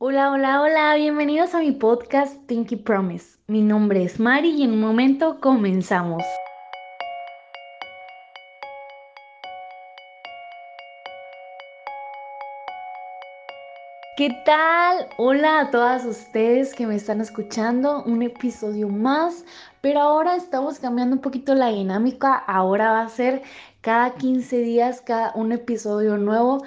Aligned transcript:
Hola, 0.00 0.30
hola, 0.30 0.62
hola, 0.62 0.94
bienvenidos 0.94 1.56
a 1.56 1.58
mi 1.58 1.72
podcast 1.72 2.36
Pinky 2.46 2.76
Promise. 2.76 3.36
Mi 3.48 3.62
nombre 3.62 4.04
es 4.04 4.20
Mari 4.20 4.50
y 4.50 4.62
en 4.62 4.70
un 4.74 4.80
momento 4.80 5.40
comenzamos. 5.40 6.22
¿Qué 14.16 14.30
tal? 14.44 15.08
Hola 15.16 15.62
a 15.62 15.70
todas 15.72 16.04
ustedes 16.04 16.76
que 16.76 16.86
me 16.86 16.94
están 16.94 17.20
escuchando, 17.20 18.04
un 18.04 18.22
episodio 18.22 18.88
más, 18.88 19.44
pero 19.80 19.98
ahora 19.98 20.36
estamos 20.36 20.78
cambiando 20.78 21.16
un 21.16 21.22
poquito 21.22 21.56
la 21.56 21.70
dinámica, 21.70 22.36
ahora 22.36 22.92
va 22.92 23.02
a 23.02 23.08
ser 23.08 23.42
cada 23.80 24.14
15 24.14 24.58
días 24.58 25.00
cada 25.00 25.32
un 25.34 25.50
episodio 25.50 26.18
nuevo. 26.18 26.62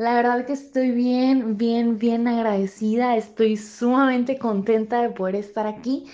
La 0.00 0.14
verdad 0.14 0.46
que 0.46 0.54
estoy 0.54 0.92
bien, 0.92 1.58
bien, 1.58 1.98
bien 1.98 2.26
agradecida, 2.26 3.16
estoy 3.18 3.58
sumamente 3.58 4.38
contenta 4.38 5.02
de 5.02 5.10
poder 5.10 5.34
estar 5.34 5.66
aquí. 5.66 6.06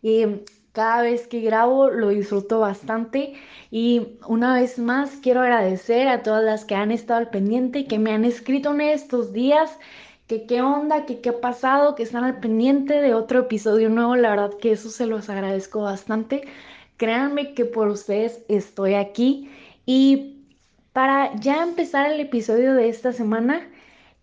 y 0.00 0.26
cada 0.70 1.02
vez 1.02 1.26
que 1.26 1.40
grabo 1.40 1.90
lo 1.90 2.10
disfruto 2.10 2.60
bastante 2.60 3.34
y 3.72 4.18
una 4.28 4.54
vez 4.54 4.78
más 4.78 5.16
quiero 5.22 5.40
agradecer 5.40 6.06
a 6.06 6.22
todas 6.22 6.44
las 6.44 6.64
que 6.64 6.76
han 6.76 6.92
estado 6.92 7.18
al 7.18 7.30
pendiente 7.30 7.86
que 7.86 7.98
me 7.98 8.12
han 8.12 8.24
escrito 8.24 8.70
en 8.74 8.82
estos 8.82 9.32
días 9.32 9.76
que 10.28 10.46
qué 10.46 10.62
onda, 10.62 11.04
que 11.04 11.20
qué 11.20 11.30
ha 11.30 11.40
pasado, 11.40 11.96
que 11.96 12.04
están 12.04 12.22
al 12.22 12.38
pendiente 12.38 13.00
de 13.02 13.14
otro 13.14 13.40
episodio 13.40 13.88
nuevo. 13.90 14.14
La 14.14 14.30
verdad 14.30 14.52
que 14.60 14.70
eso 14.72 14.88
se 14.88 15.06
los 15.06 15.28
agradezco 15.28 15.82
bastante. 15.82 16.42
Créanme 16.96 17.54
que 17.54 17.64
por 17.64 17.88
ustedes 17.88 18.44
estoy 18.48 18.94
aquí. 18.94 19.50
Y 19.84 20.31
para 20.92 21.34
ya 21.36 21.62
empezar 21.62 22.10
el 22.10 22.20
episodio 22.20 22.74
de 22.74 22.88
esta 22.88 23.12
semana, 23.12 23.66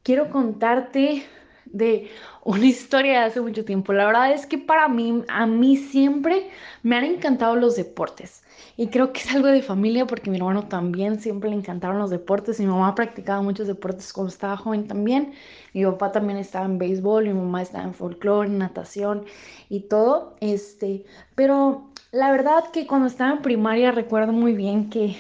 quiero 0.04 0.30
contarte 0.30 1.24
de 1.66 2.10
una 2.44 2.66
historia 2.66 3.22
de 3.22 3.26
hace 3.26 3.42
mucho 3.42 3.66
tiempo. 3.66 3.94
La 3.94 4.06
verdad 4.06 4.32
es 4.34 4.46
que 4.46 4.58
para 4.58 4.88
mí, 4.88 5.24
a 5.28 5.46
mí 5.46 5.78
siempre 5.78 6.50
me 6.84 6.96
han 6.96 7.06
encantado 7.06 7.56
los 7.56 7.76
deportes. 7.76 8.44
Y 8.78 8.88
creo 8.88 9.12
que 9.12 9.20
es 9.20 9.32
algo 9.34 9.48
de 9.48 9.62
familia 9.62 10.06
porque 10.06 10.30
mi 10.30 10.38
hermano 10.38 10.68
también 10.68 11.20
siempre 11.20 11.50
le 11.50 11.56
encantaron 11.58 12.00
los 12.00 12.10
deportes. 12.10 12.60
Mi 12.60 12.66
mamá 12.66 12.96
practicaba 12.96 13.42
muchos 13.42 13.68
deportes 13.68 14.14
cuando 14.14 14.32
estaba 14.32 14.56
joven 14.56 14.88
también. 14.88 15.34
Mi 15.74 15.84
papá 15.84 16.12
también 16.12 16.40
estaba 16.40 16.66
en 16.66 16.78
béisbol, 16.78 17.26
mi 17.26 17.34
mamá 17.34 17.62
estaba 17.62 17.84
en 17.84 17.94
folclore, 17.94 18.50
natación 18.50 19.26
y 19.70 19.82
todo. 19.82 20.36
Este, 20.40 21.06
pero 21.36 21.90
la 22.12 22.32
verdad 22.32 22.72
que 22.72 22.88
cuando 22.88 23.08
estaba 23.08 23.32
en 23.32 23.42
primaria 23.42 23.92
recuerdo 23.92 24.32
muy 24.32 24.54
bien 24.54 24.90
que, 24.90 25.18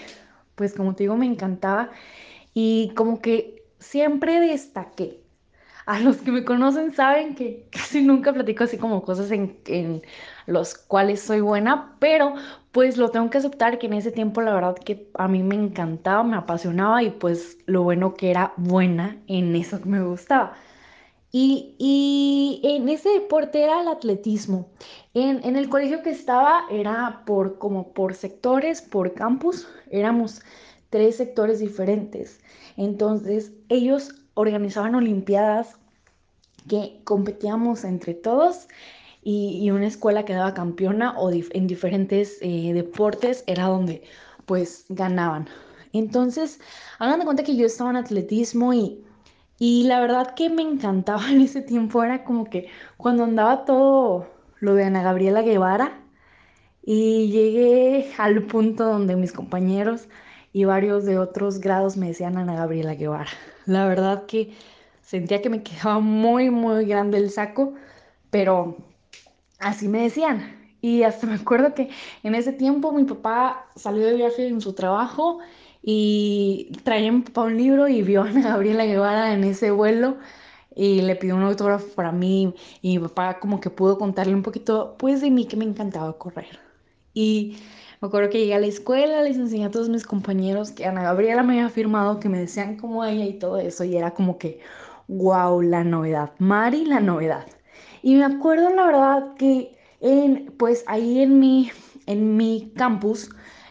pues 0.60 0.76
como 0.76 0.96
te 0.96 1.06
digo, 1.06 1.18
me 1.18 1.26
encantaba 1.28 1.92
y 2.54 2.94
como 2.96 3.22
que 3.22 3.64
siempre 3.80 4.40
destaqué. 4.42 5.22
A 5.86 6.00
los 6.00 6.18
que 6.18 6.32
me 6.32 6.46
conocen 6.46 6.94
saben 6.94 7.36
que 7.36 7.68
casi 7.74 8.02
nunca 8.04 8.34
platico 8.34 8.64
así 8.66 8.78
como 8.78 9.04
cosas 9.04 9.32
en, 9.32 9.60
en 9.66 10.02
los 10.48 10.76
cuales 10.76 11.22
soy 11.22 11.42
buena, 11.42 11.96
pero 12.00 12.36
pues 12.72 12.98
lo 12.98 13.10
tengo 13.12 13.30
que 13.32 13.40
aceptar 13.40 13.80
que 13.80 13.88
en 13.88 13.94
ese 13.94 14.12
tiempo 14.12 14.42
la 14.42 14.54
verdad 14.54 14.76
que 14.78 15.10
a 15.16 15.28
mí 15.28 15.44
me 15.44 15.56
encantaba, 15.56 16.24
me 16.24 16.38
apasionaba 16.38 17.04
y 17.04 17.12
pues 17.12 17.58
lo 17.68 17.84
bueno 17.84 18.14
que 18.16 18.32
era 18.32 18.54
buena 18.58 19.18
en 19.28 19.56
eso 19.56 19.82
que 19.82 19.90
me 19.90 20.04
gustaba. 20.04 20.56
Y, 21.32 22.60
en 22.64 22.90
ese 22.90 23.10
deporte 23.10 23.64
era 23.64 23.82
el 23.82 23.88
atletismo. 23.88 24.70
En, 25.14 25.56
el 25.56 25.70
colegio 25.70 26.02
que 26.02 26.10
estaba 26.10 26.66
era 26.72 27.24
por 27.26 27.60
como 27.60 27.94
por 27.94 28.16
sectores, 28.16 28.82
por 28.82 29.14
campus, 29.14 29.68
éramos 29.92 30.42
tres 30.90 31.18
sectores 31.18 31.60
diferentes. 31.60 32.40
Entonces 32.78 33.52
ellos 33.70 34.16
organizaban 34.34 34.96
olimpiadas 34.96 35.78
que 36.68 37.00
competíamos 37.04 37.84
entre 37.84 38.14
todos 38.14 38.68
y, 39.22 39.70
una 39.70 39.88
escuela 39.88 40.26
quedaba 40.26 40.54
campeona 40.54 41.18
o 41.20 41.30
en 41.32 41.68
diferentes 41.68 42.38
eh, 42.42 42.74
deportes 42.74 43.44
era 43.48 43.66
donde 43.66 44.04
pues 44.46 44.86
ganaban. 44.90 45.48
Entonces, 45.94 46.60
hagan 47.00 47.20
de 47.20 47.26
cuenta 47.26 47.44
que 47.44 47.56
yo 47.56 47.66
estaba 47.66 47.90
en 47.90 47.98
atletismo 47.98 48.74
y, 48.74 49.04
y 49.60 49.84
la 49.84 50.00
verdad 50.00 50.34
que 50.36 50.50
me 50.50 50.62
encantaba 50.64 51.22
en 51.30 51.42
ese 51.42 51.62
tiempo 51.62 52.04
era 52.04 52.24
como 52.24 52.46
que 52.46 52.70
cuando 52.98 53.26
andaba 53.26 53.66
todo 53.66 54.28
lo 54.60 54.74
de 54.74 54.86
Ana 54.86 55.04
Gabriela 55.04 55.42
Guevara 55.42 56.00
y 56.82 57.30
llegué 57.30 58.12
al 58.18 58.44
punto 58.44 58.86
donde 58.86 59.16
mis 59.16 59.34
compañeros 59.34 60.08
y 60.54 60.64
varios 60.64 61.06
de 61.06 61.20
otros 61.20 61.60
grados 61.60 61.98
me 61.98 62.08
decían 62.08 62.38
Ana 62.38 62.56
Gabriela 62.56 62.96
Guevara. 62.96 63.30
La 63.66 63.86
verdad 63.88 64.26
que 64.26 64.54
sentía 65.02 65.42
que 65.42 65.50
me 65.50 65.62
quedaba 65.62 66.00
muy, 66.00 66.50
muy 66.50 66.86
grande 66.86 67.18
el 67.18 67.30
saco, 67.30 67.74
pero 68.32 68.78
así 69.60 69.88
me 69.88 70.02
decían. 70.04 70.56
Y 70.82 71.04
hasta 71.04 71.28
me 71.28 71.36
acuerdo 71.36 71.74
que 71.74 71.90
en 72.24 72.36
ese 72.36 72.54
tiempo 72.54 72.92
mi 72.94 73.04
papá 73.04 73.68
salió 73.76 74.06
de 74.06 74.16
viaje 74.16 74.48
en 74.48 74.62
su 74.62 74.74
trabajo 74.74 75.40
y 75.82 76.72
traía 76.84 77.10
a 77.10 77.12
mi 77.12 77.24
un 77.36 77.58
libro 77.58 77.88
y 77.88 78.02
vio 78.02 78.24
a 78.24 78.30
Ana 78.30 78.42
Gabriela 78.50 78.86
Guevara 78.86 79.34
en 79.34 79.44
ese 79.44 79.72
vuelo 79.72 80.18
y 80.76 81.02
le 81.02 81.16
pidió 81.16 81.36
un 81.36 81.44
autógrafo 81.44 81.88
para 81.96 82.12
mí 82.12 82.54
y 82.82 82.98
mi 82.98 83.08
papá 83.08 83.40
como 83.40 83.60
que 83.60 83.70
pudo 83.70 83.98
contarle 83.98 84.34
un 84.36 84.44
poquito 84.44 84.96
pues 84.98 85.22
de 85.22 85.32
mí 85.32 85.46
que 85.46 85.58
me 85.58 85.66
encantaba 85.66 86.18
correr. 86.18 86.60
Y 87.14 87.58
me 88.02 88.08
acuerdo 88.08 88.30
que 88.30 88.40
llegué 88.40 88.56
a 88.56 88.60
la 88.60 88.68
escuela, 88.68 89.22
les 89.24 89.38
enseñé 89.38 89.66
a 89.66 89.72
todos 89.72 89.90
mis 89.90 90.06
compañeros 90.06 90.72
que 90.72 90.86
Ana 90.86 91.04
Gabriela 91.04 91.44
me 91.44 91.54
había 91.54 91.70
firmado, 91.70 92.20
que 92.20 92.30
me 92.30 92.40
decían 92.40 92.78
como 92.78 93.04
ella 93.04 93.26
y 93.26 93.34
todo 93.40 93.58
eso, 93.58 93.84
y 93.84 93.98
era 93.98 94.12
como 94.12 94.38
que, 94.38 94.62
wow, 95.08 95.62
la 95.62 95.84
novedad, 95.84 96.32
Mari, 96.40 96.86
la 96.86 97.02
novedad. 97.02 97.46
Y 98.02 98.16
me 98.16 98.24
acuerdo 98.24 98.70
la 98.70 98.86
verdad 98.86 99.36
que 99.36 99.76
en, 100.00 100.54
pues 100.58 100.84
ahí 100.88 101.20
en 101.22 101.40
mi, 101.40 101.72
en 102.06 102.38
mi 102.38 102.72
campus 102.76 103.30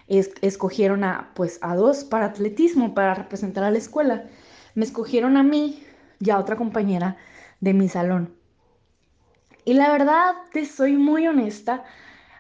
es- 0.09 0.33
escogieron 0.43 1.05
a, 1.05 1.31
pues 1.35 1.59
a 1.63 1.75
dos 1.77 2.05
para 2.05 2.27
atletismo, 2.27 2.95
para 2.95 3.15
representar 3.15 3.65
a 3.65 3.71
la 3.71 3.79
escuela. 3.79 4.25
Me 4.75 4.85
escogieron 4.85 5.37
a 5.37 5.43
mí 5.43 5.83
y 6.21 6.31
a 6.31 6.39
otra 6.39 6.57
compañera 6.57 7.17
de 7.61 7.75
mi 7.75 7.89
salón. 7.89 8.35
Y 9.65 9.75
la 9.75 9.91
verdad, 9.93 10.35
te 10.53 10.65
soy 10.65 10.97
muy 10.97 11.27
honesta. 11.27 11.85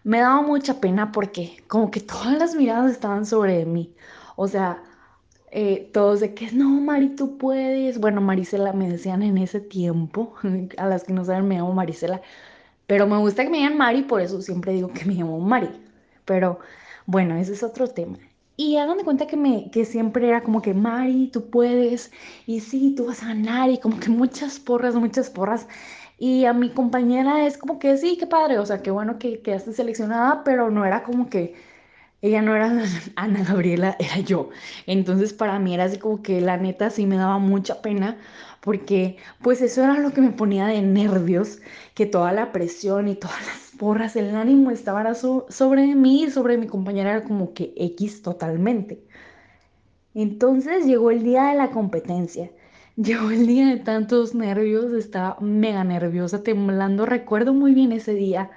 Me 0.04 0.20
daba 0.20 0.42
mucha 0.42 0.80
pena 0.80 1.12
porque 1.12 1.62
como 1.68 1.90
que 1.90 2.00
todas 2.00 2.38
las 2.38 2.54
miradas 2.54 2.90
estaban 2.92 3.26
sobre 3.26 3.64
mí. 3.66 3.94
O 4.36 4.48
sea, 4.48 4.82
eh, 5.52 5.90
todos 5.92 6.20
de 6.20 6.34
que 6.34 6.52
no, 6.52 6.68
Mari, 6.80 7.10
tú 7.16 7.38
puedes. 7.38 8.00
Bueno, 8.00 8.20
Marisela 8.20 8.72
me 8.72 8.90
decían 8.90 9.22
en 9.22 9.38
ese 9.38 9.60
tiempo. 9.60 10.34
A 10.78 10.86
las 10.86 11.04
que 11.04 11.12
no 11.12 11.24
saben, 11.24 11.48
me 11.48 11.56
llamo 11.56 11.74
Marisela. 11.74 12.22
Pero 12.86 13.06
me 13.06 13.18
gusta 13.18 13.44
que 13.44 13.50
me 13.50 13.58
digan 13.58 13.78
Mari, 13.78 14.02
por 14.02 14.20
eso 14.20 14.42
siempre 14.42 14.72
digo 14.72 14.88
que 14.92 15.04
me 15.04 15.14
llamo 15.14 15.40
Mari. 15.40 15.70
Pero 16.24 16.60
bueno, 17.08 17.36
ese 17.36 17.54
es 17.54 17.62
otro 17.62 17.88
tema. 17.88 18.18
Y 18.56 18.76
hagan 18.76 18.98
de 18.98 19.04
cuenta 19.04 19.26
que, 19.26 19.36
me, 19.36 19.70
que 19.70 19.84
siempre 19.86 20.28
era 20.28 20.42
como 20.42 20.60
que 20.60 20.74
Mari, 20.74 21.30
tú 21.32 21.48
puedes. 21.50 22.12
Y 22.46 22.60
sí, 22.60 22.94
tú 22.96 23.06
vas 23.06 23.22
a 23.22 23.28
ganar. 23.28 23.70
Y 23.70 23.78
como 23.78 23.98
que 23.98 24.10
muchas 24.10 24.58
porras, 24.60 24.94
muchas 24.94 25.30
porras. 25.30 25.66
Y 26.18 26.44
a 26.44 26.52
mi 26.52 26.70
compañera 26.70 27.46
es 27.46 27.56
como 27.56 27.78
que 27.78 27.96
sí, 27.96 28.18
qué 28.18 28.26
padre. 28.26 28.58
O 28.58 28.66
sea, 28.66 28.82
qué 28.82 28.90
bueno 28.90 29.18
que 29.18 29.40
quedaste 29.40 29.72
seleccionada, 29.72 30.44
pero 30.44 30.70
no 30.70 30.84
era 30.84 31.02
como 31.02 31.30
que 31.30 31.54
ella 32.20 32.42
no 32.42 32.54
era 32.54 32.70
Ana 33.16 33.42
Gabriela, 33.44 33.96
era 33.98 34.18
yo. 34.20 34.50
Entonces 34.86 35.32
para 35.32 35.58
mí 35.58 35.74
era 35.74 35.84
así 35.84 35.98
como 35.98 36.22
que 36.22 36.40
la 36.42 36.56
neta 36.58 36.90
sí 36.90 37.06
me 37.06 37.16
daba 37.16 37.38
mucha 37.38 37.80
pena 37.82 38.18
porque 38.60 39.16
pues 39.42 39.62
eso 39.62 39.82
era 39.82 39.98
lo 39.98 40.12
que 40.12 40.20
me 40.20 40.32
ponía 40.32 40.66
de 40.66 40.82
nervios, 40.82 41.60
que 41.94 42.06
toda 42.06 42.32
la 42.32 42.52
presión 42.52 43.08
y 43.08 43.14
todas 43.14 43.40
las 43.46 43.67
porras, 43.78 44.16
el 44.16 44.34
ánimo 44.36 44.70
estaba 44.70 45.14
so- 45.14 45.46
sobre 45.50 45.94
mí 45.96 46.24
y 46.24 46.30
sobre 46.30 46.58
mi 46.58 46.66
compañera 46.68 47.12
era 47.12 47.24
como 47.24 47.54
que 47.54 47.72
X 47.76 48.22
totalmente. 48.22 49.04
Entonces 50.14 50.84
llegó 50.86 51.10
el 51.10 51.22
día 51.22 51.44
de 51.44 51.54
la 51.56 51.70
competencia. 51.70 52.50
Llegó 52.96 53.30
el 53.30 53.46
día 53.46 53.68
de 53.68 53.76
tantos 53.78 54.34
nervios, 54.34 54.92
estaba 54.92 55.38
mega 55.40 55.84
nerviosa, 55.84 56.42
temblando. 56.42 57.06
Recuerdo 57.06 57.54
muy 57.54 57.72
bien 57.72 57.92
ese 57.92 58.12
día 58.14 58.50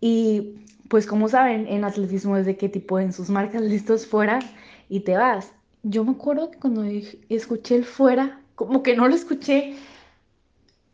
y 0.00 0.54
pues 0.88 1.06
como 1.06 1.28
saben, 1.28 1.66
en 1.66 1.84
atletismo 1.84 2.36
es 2.36 2.46
de 2.46 2.56
qué 2.56 2.68
tipo 2.68 2.98
en 3.00 3.12
sus 3.12 3.28
marcas 3.30 3.62
listos 3.62 4.06
fuera 4.06 4.38
y 4.88 5.00
te 5.00 5.16
vas. 5.16 5.52
Yo 5.82 6.04
me 6.04 6.12
acuerdo 6.12 6.50
que 6.50 6.58
cuando 6.58 6.84
escuché 7.28 7.76
el 7.76 7.84
fuera, 7.84 8.40
como 8.54 8.82
que 8.82 8.96
no 8.96 9.08
lo 9.08 9.14
escuché, 9.14 9.76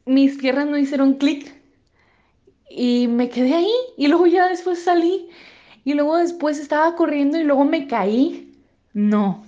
mis 0.06 0.38
piernas 0.38 0.68
no 0.68 0.78
hicieron 0.78 1.14
clic 1.14 1.52
y 2.76 3.08
me 3.08 3.28
quedé 3.28 3.54
ahí 3.54 3.72
y 3.96 4.08
luego 4.08 4.26
ya 4.26 4.48
después 4.48 4.82
salí 4.82 5.28
y 5.84 5.94
luego 5.94 6.16
después 6.16 6.58
estaba 6.58 6.94
corriendo 6.94 7.38
y 7.38 7.44
luego 7.44 7.64
me 7.64 7.86
caí. 7.86 8.60
No, 8.92 9.44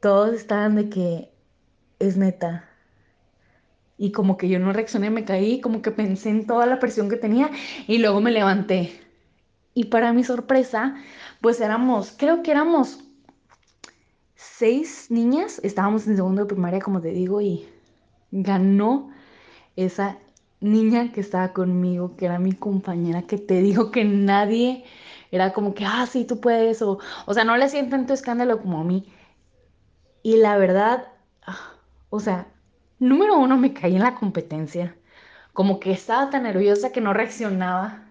todos 0.00 0.34
estaban 0.34 0.74
de 0.76 0.88
que 0.88 1.30
es 1.98 2.16
neta. 2.16 2.68
Y 3.96 4.10
como 4.10 4.36
que 4.36 4.48
yo 4.48 4.58
no 4.58 4.72
reaccioné, 4.72 5.10
me 5.10 5.24
caí, 5.24 5.60
como 5.60 5.80
que 5.80 5.92
pensé 5.92 6.30
en 6.30 6.46
toda 6.46 6.66
la 6.66 6.80
presión 6.80 7.08
que 7.08 7.16
tenía 7.16 7.50
y 7.86 7.98
luego 7.98 8.20
me 8.20 8.32
levanté. 8.32 9.00
Y 9.72 9.84
para 9.84 10.12
mi 10.12 10.24
sorpresa, 10.24 10.96
pues 11.40 11.60
éramos, 11.60 12.14
creo 12.16 12.42
que 12.42 12.50
éramos 12.50 13.04
seis 14.34 15.06
niñas, 15.10 15.60
estábamos 15.62 16.06
en 16.06 16.16
segundo 16.16 16.42
de 16.42 16.48
primaria, 16.48 16.80
como 16.80 17.00
te 17.00 17.08
digo, 17.08 17.40
y 17.40 17.68
ganó. 18.30 19.10
esa 19.76 20.18
niña 20.64 21.12
que 21.12 21.20
estaba 21.20 21.52
conmigo, 21.52 22.16
que 22.16 22.26
era 22.26 22.38
mi 22.38 22.52
compañera, 22.52 23.22
que 23.22 23.38
te 23.38 23.60
dijo 23.62 23.90
que 23.90 24.04
nadie 24.04 24.84
era 25.30 25.52
como 25.52 25.74
que, 25.74 25.84
ah, 25.86 26.06
sí, 26.06 26.24
tú 26.24 26.40
puedes, 26.40 26.82
o, 26.82 26.98
o 27.26 27.34
sea, 27.34 27.44
no 27.44 27.56
le 27.56 27.64
hacían 27.64 27.90
tanto 27.90 28.14
escándalo 28.14 28.60
como 28.60 28.80
a 28.80 28.84
mí. 28.84 29.06
Y 30.22 30.38
la 30.38 30.56
verdad, 30.56 31.12
ah, 31.46 31.74
o 32.10 32.18
sea, 32.20 32.48
número 32.98 33.38
uno, 33.38 33.56
me 33.58 33.72
caí 33.74 33.94
en 33.96 34.02
la 34.02 34.14
competencia, 34.16 34.96
como 35.52 35.80
que 35.80 35.92
estaba 35.92 36.30
tan 36.30 36.44
nerviosa 36.44 36.92
que 36.92 37.00
no 37.00 37.12
reaccionaba. 37.14 38.04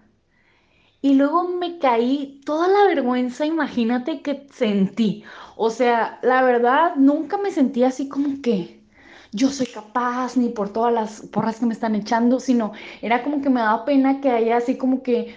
Y 1.00 1.14
luego 1.14 1.44
me 1.48 1.78
caí 1.78 2.40
toda 2.46 2.68
la 2.68 2.86
vergüenza, 2.86 3.46
imagínate 3.46 4.22
que 4.22 4.46
sentí. 4.52 5.24
O 5.56 5.70
sea, 5.70 6.18
la 6.22 6.42
verdad, 6.42 6.96
nunca 6.96 7.36
me 7.38 7.50
sentí 7.52 7.84
así 7.84 8.08
como 8.08 8.40
que 8.42 8.83
yo 9.34 9.50
soy 9.50 9.66
capaz, 9.66 10.36
ni 10.36 10.48
por 10.50 10.72
todas 10.72 10.92
las 10.94 11.20
porras 11.22 11.58
que 11.58 11.66
me 11.66 11.74
están 11.74 11.94
echando, 11.94 12.40
sino 12.40 12.72
era 13.02 13.22
como 13.22 13.42
que 13.42 13.50
me 13.50 13.60
daba 13.60 13.84
pena 13.84 14.20
que 14.20 14.30
haya 14.30 14.56
así 14.58 14.76
como 14.78 15.02
que 15.02 15.34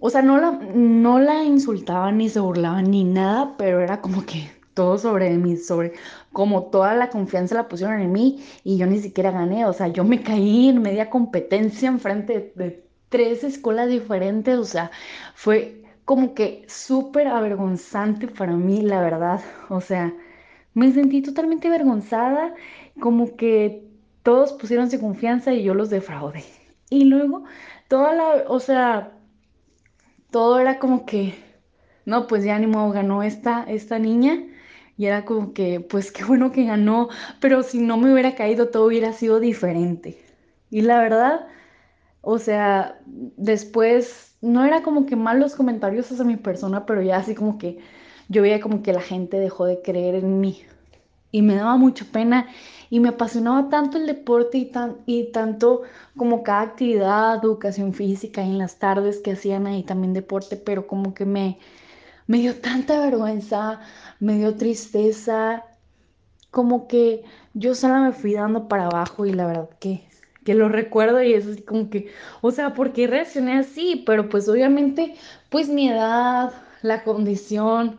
o 0.00 0.10
sea, 0.10 0.22
no 0.22 0.38
la, 0.38 0.52
no 0.74 1.18
la 1.18 1.44
insultaban 1.44 2.18
ni 2.18 2.28
se 2.28 2.40
burlaban 2.40 2.90
ni 2.90 3.04
nada, 3.04 3.54
pero 3.56 3.80
era 3.80 4.00
como 4.00 4.24
que 4.26 4.50
todo 4.74 4.98
sobre 4.98 5.30
mí, 5.38 5.56
sobre 5.56 5.94
como 6.32 6.64
toda 6.64 6.94
la 6.94 7.08
confianza 7.10 7.54
la 7.54 7.68
pusieron 7.68 8.00
en 8.00 8.12
mí 8.12 8.44
y 8.64 8.76
yo 8.76 8.86
ni 8.86 8.98
siquiera 9.00 9.30
gané. 9.30 9.64
O 9.66 9.72
sea, 9.72 9.88
yo 9.88 10.04
me 10.04 10.22
caí 10.22 10.68
en 10.68 10.82
media 10.82 11.10
competencia 11.10 11.88
enfrente 11.88 12.52
de, 12.56 12.64
de 12.64 12.84
tres 13.08 13.44
escuelas 13.44 13.88
diferentes. 13.88 14.58
O 14.58 14.64
sea, 14.64 14.90
fue 15.34 15.82
como 16.04 16.34
que 16.34 16.64
súper 16.68 17.28
avergonzante 17.28 18.28
para 18.28 18.52
mí, 18.56 18.82
la 18.82 19.00
verdad. 19.00 19.40
O 19.70 19.80
sea, 19.80 20.12
me 20.74 20.92
sentí 20.92 21.22
totalmente 21.22 21.68
avergonzada, 21.68 22.54
como 23.00 23.36
que 23.36 23.88
todos 24.22 24.52
pusieron 24.52 24.90
su 24.90 25.00
confianza 25.00 25.52
y 25.52 25.62
yo 25.62 25.74
los 25.74 25.90
defraudé. 25.90 26.44
Y 26.90 27.04
luego, 27.04 27.44
toda 27.88 28.14
la, 28.14 28.44
o 28.48 28.60
sea 28.60 29.14
todo 30.34 30.58
era 30.58 30.80
como 30.80 31.06
que, 31.06 31.36
no, 32.06 32.26
pues 32.26 32.42
ya 32.42 32.58
ni 32.58 32.66
modo, 32.66 32.90
ganó 32.90 33.22
esta, 33.22 33.62
esta 33.68 34.00
niña. 34.00 34.42
Y 34.96 35.06
era 35.06 35.24
como 35.24 35.52
que, 35.52 35.78
pues 35.78 36.10
qué 36.10 36.24
bueno 36.24 36.50
que 36.50 36.64
ganó, 36.64 37.08
pero 37.38 37.62
si 37.62 37.78
no 37.78 37.98
me 37.98 38.12
hubiera 38.12 38.34
caído 38.34 38.68
todo 38.68 38.86
hubiera 38.86 39.12
sido 39.12 39.38
diferente. 39.38 40.18
Y 40.70 40.80
la 40.80 40.98
verdad, 40.98 41.46
o 42.20 42.38
sea, 42.38 42.98
después 43.06 44.34
no 44.40 44.64
era 44.64 44.82
como 44.82 45.06
que 45.06 45.14
malos 45.14 45.54
comentarios 45.54 46.10
hacia 46.10 46.24
mi 46.24 46.36
persona, 46.36 46.84
pero 46.84 47.00
ya 47.00 47.18
así 47.18 47.36
como 47.36 47.56
que 47.56 47.78
yo 48.28 48.42
veía 48.42 48.60
como 48.60 48.82
que 48.82 48.92
la 48.92 49.02
gente 49.02 49.38
dejó 49.38 49.66
de 49.66 49.82
creer 49.82 50.16
en 50.16 50.40
mí 50.40 50.64
y 51.34 51.42
me 51.42 51.56
daba 51.56 51.76
mucha 51.76 52.04
pena 52.04 52.46
y 52.90 53.00
me 53.00 53.08
apasionaba 53.08 53.68
tanto 53.68 53.98
el 53.98 54.06
deporte 54.06 54.56
y, 54.56 54.66
tan, 54.66 54.98
y 55.04 55.32
tanto 55.32 55.82
como 56.16 56.44
cada 56.44 56.60
actividad, 56.60 57.44
educación 57.44 57.92
física 57.92 58.40
en 58.40 58.56
las 58.56 58.78
tardes 58.78 59.18
que 59.18 59.32
hacían 59.32 59.66
ahí 59.66 59.82
también 59.82 60.12
deporte, 60.12 60.56
pero 60.56 60.86
como 60.86 61.12
que 61.12 61.24
me, 61.24 61.58
me 62.28 62.38
dio 62.38 62.54
tanta 62.60 63.00
vergüenza, 63.00 63.80
me 64.20 64.36
dio 64.36 64.54
tristeza, 64.54 65.64
como 66.52 66.86
que 66.86 67.24
yo 67.52 67.74
sola 67.74 67.98
me 67.98 68.12
fui 68.12 68.34
dando 68.34 68.68
para 68.68 68.86
abajo 68.86 69.26
y 69.26 69.32
la 69.32 69.48
verdad 69.48 69.70
que, 69.80 70.06
que 70.44 70.54
lo 70.54 70.68
recuerdo 70.68 71.20
y 71.20 71.34
es 71.34 71.48
así 71.48 71.62
como 71.62 71.90
que, 71.90 72.12
o 72.42 72.52
sea, 72.52 72.74
¿por 72.74 72.92
qué 72.92 73.08
reaccioné 73.08 73.58
así? 73.58 74.04
Pero 74.06 74.28
pues 74.28 74.48
obviamente, 74.48 75.16
pues 75.50 75.68
mi 75.68 75.88
edad, 75.88 76.52
la 76.82 77.02
condición 77.02 77.98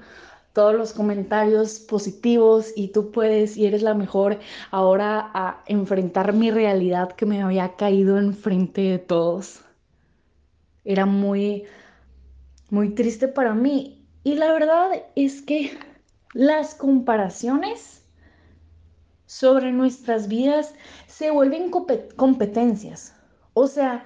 todos 0.55 0.73
los 0.73 0.93
comentarios 0.93 1.79
positivos 1.79 2.71
y 2.77 2.87
tú 2.87 3.11
puedes 3.11 3.57
y 3.57 3.65
eres 3.65 3.83
la 3.83 3.93
mejor 3.93 4.39
ahora 4.71 5.29
a 5.33 5.61
enfrentar 5.67 6.31
mi 6.31 6.49
realidad 6.49 7.11
que 7.11 7.25
me 7.25 7.41
había 7.41 7.75
caído 7.75 8.17
enfrente 8.17 8.79
de 8.83 8.99
todos. 8.99 9.59
Era 10.85 11.05
muy, 11.05 11.65
muy 12.69 12.95
triste 12.95 13.27
para 13.27 13.53
mí. 13.53 14.07
Y 14.23 14.35
la 14.35 14.53
verdad 14.53 14.91
es 15.15 15.41
que 15.41 15.77
las 16.33 16.73
comparaciones 16.73 18.05
sobre 19.25 19.73
nuestras 19.73 20.29
vidas 20.29 20.73
se 21.07 21.31
vuelven 21.31 21.69
competencias. 22.15 23.13
O 23.53 23.67
sea, 23.67 24.05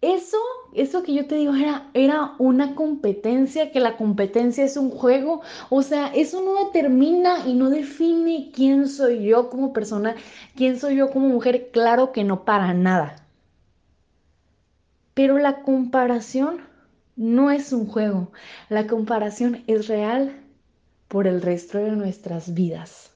eso, 0.00 0.36
eso 0.74 1.02
que 1.02 1.12
yo 1.12 1.26
te 1.26 1.34
digo 1.34 1.54
era, 1.54 1.90
era 1.92 2.34
una 2.38 2.74
competencia, 2.76 3.72
que 3.72 3.80
la 3.80 3.96
competencia 3.96 4.64
es 4.64 4.76
un 4.76 4.90
juego. 4.90 5.42
O 5.70 5.82
sea, 5.82 6.08
eso 6.14 6.42
no 6.42 6.64
determina 6.66 7.46
y 7.46 7.54
no 7.54 7.68
define 7.70 8.50
quién 8.54 8.88
soy 8.88 9.24
yo 9.24 9.50
como 9.50 9.72
persona, 9.72 10.14
quién 10.54 10.78
soy 10.78 10.96
yo 10.96 11.10
como 11.10 11.28
mujer. 11.28 11.70
Claro 11.72 12.12
que 12.12 12.22
no 12.22 12.44
para 12.44 12.74
nada. 12.74 13.24
Pero 15.14 15.38
la 15.38 15.62
comparación 15.62 16.60
no 17.16 17.50
es 17.50 17.72
un 17.72 17.86
juego. 17.86 18.30
La 18.68 18.86
comparación 18.86 19.64
es 19.66 19.88
real 19.88 20.40
por 21.08 21.26
el 21.26 21.42
resto 21.42 21.78
de 21.78 21.90
nuestras 21.90 22.54
vidas. 22.54 23.10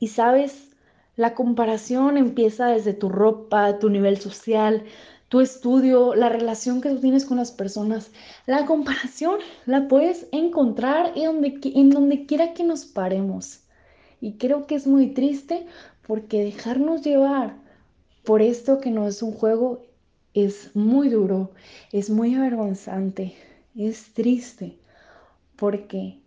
Y 0.00 0.08
sabes, 0.08 0.67
la 1.18 1.34
comparación 1.34 2.16
empieza 2.16 2.68
desde 2.68 2.94
tu 2.94 3.08
ropa, 3.08 3.80
tu 3.80 3.90
nivel 3.90 4.18
social, 4.18 4.84
tu 5.28 5.40
estudio, 5.40 6.14
la 6.14 6.28
relación 6.28 6.80
que 6.80 6.90
tú 6.90 7.00
tienes 7.00 7.24
con 7.24 7.38
las 7.38 7.50
personas. 7.50 8.12
La 8.46 8.66
comparación 8.66 9.40
la 9.66 9.88
puedes 9.88 10.28
encontrar 10.30 11.12
en 11.16 11.24
donde, 11.24 11.60
en 11.74 11.90
donde 11.90 12.24
quiera 12.24 12.54
que 12.54 12.62
nos 12.62 12.84
paremos. 12.84 13.64
Y 14.20 14.34
creo 14.34 14.68
que 14.68 14.76
es 14.76 14.86
muy 14.86 15.08
triste 15.08 15.66
porque 16.06 16.44
dejarnos 16.44 17.02
llevar 17.02 17.56
por 18.24 18.40
esto 18.40 18.78
que 18.78 18.92
no 18.92 19.08
es 19.08 19.20
un 19.20 19.32
juego 19.32 19.82
es 20.34 20.70
muy 20.76 21.08
duro, 21.08 21.50
es 21.90 22.10
muy 22.10 22.36
avergonzante, 22.36 23.34
es 23.76 24.14
triste, 24.14 24.78
porque 25.56 26.20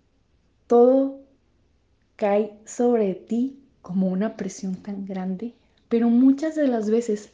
todo 0.67 1.21
cae 2.17 2.51
sobre 2.65 3.15
ti 3.15 3.61
como 3.81 4.07
una 4.07 4.37
presión 4.37 4.75
tan 4.75 5.05
grande, 5.05 5.53
pero 5.89 6.09
muchas 6.09 6.55
de 6.55 6.67
las 6.67 6.89
veces 6.89 7.31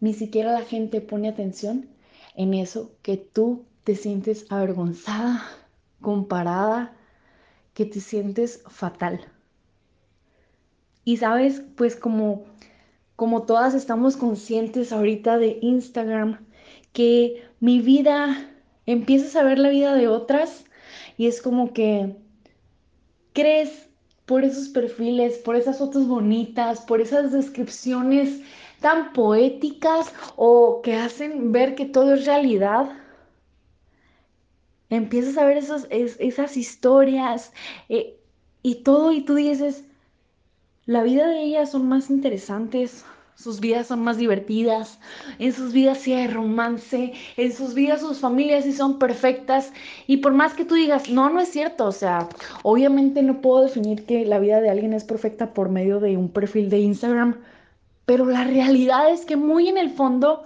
ni 0.00 0.14
siquiera 0.14 0.52
la 0.52 0.62
gente 0.62 1.00
pone 1.00 1.28
atención 1.28 1.88
en 2.34 2.54
eso 2.54 2.90
que 3.02 3.16
tú 3.16 3.64
te 3.84 3.94
sientes 3.94 4.46
avergonzada, 4.50 5.42
comparada, 6.00 6.92
que 7.74 7.84
te 7.84 8.00
sientes 8.00 8.62
fatal. 8.68 9.20
Y 11.04 11.16
sabes, 11.18 11.62
pues 11.76 11.96
como 11.96 12.44
como 13.22 13.42
todas 13.42 13.74
estamos 13.74 14.16
conscientes 14.16 14.92
ahorita 14.92 15.38
de 15.38 15.58
Instagram, 15.62 16.44
que 16.92 17.44
mi 17.60 17.80
vida 17.80 18.50
empiezas 18.84 19.36
a 19.36 19.44
ver 19.44 19.60
la 19.60 19.68
vida 19.68 19.94
de 19.94 20.08
otras 20.08 20.64
y 21.16 21.28
es 21.28 21.40
como 21.40 21.72
que 21.72 22.16
crees 23.32 23.88
por 24.26 24.44
esos 24.44 24.68
perfiles, 24.68 25.38
por 25.38 25.56
esas 25.56 25.78
fotos 25.78 26.06
bonitas, 26.06 26.80
por 26.80 27.00
esas 27.00 27.32
descripciones 27.32 28.40
tan 28.80 29.12
poéticas 29.12 30.12
o 30.36 30.80
que 30.82 30.94
hacen 30.96 31.52
ver 31.52 31.74
que 31.74 31.86
todo 31.86 32.14
es 32.14 32.26
realidad. 32.26 32.90
Empiezas 34.90 35.38
a 35.38 35.44
ver 35.44 35.56
esas 35.58 36.56
historias 36.56 37.52
eh, 37.88 38.18
y 38.62 38.82
todo 38.82 39.12
y 39.12 39.22
tú 39.22 39.34
dices, 39.36 39.84
la 40.84 41.02
vida 41.02 41.28
de 41.28 41.42
ellas 41.42 41.70
son 41.70 41.88
más 41.88 42.10
interesantes, 42.10 43.04
sus 43.34 43.60
vidas 43.60 43.88
son 43.88 44.04
más 44.04 44.18
divertidas, 44.18 44.98
en 45.38 45.52
sus 45.52 45.72
vidas 45.72 45.98
sí 45.98 46.12
hay 46.12 46.28
romance, 46.28 47.12
en 47.36 47.52
sus 47.52 47.74
vidas 47.74 48.00
sus 48.00 48.18
familias 48.20 48.64
sí 48.64 48.72
son 48.72 48.98
perfectas 48.98 49.72
y 50.06 50.18
por 50.18 50.32
más 50.32 50.54
que 50.54 50.64
tú 50.64 50.74
digas, 50.74 51.08
no, 51.10 51.30
no 51.30 51.40
es 51.40 51.48
cierto, 51.48 51.86
o 51.86 51.92
sea, 51.92 52.28
obviamente 52.62 53.22
no 53.22 53.40
puedo 53.40 53.62
definir 53.64 54.04
que 54.04 54.24
la 54.24 54.38
vida 54.38 54.60
de 54.60 54.70
alguien 54.70 54.92
es 54.92 55.04
perfecta 55.04 55.54
por 55.54 55.70
medio 55.70 55.98
de 55.98 56.16
un 56.16 56.28
perfil 56.28 56.70
de 56.70 56.78
Instagram, 56.80 57.36
pero 58.06 58.26
la 58.26 58.44
realidad 58.44 59.10
es 59.10 59.24
que 59.24 59.36
muy 59.36 59.68
en 59.68 59.78
el 59.78 59.90
fondo 59.90 60.44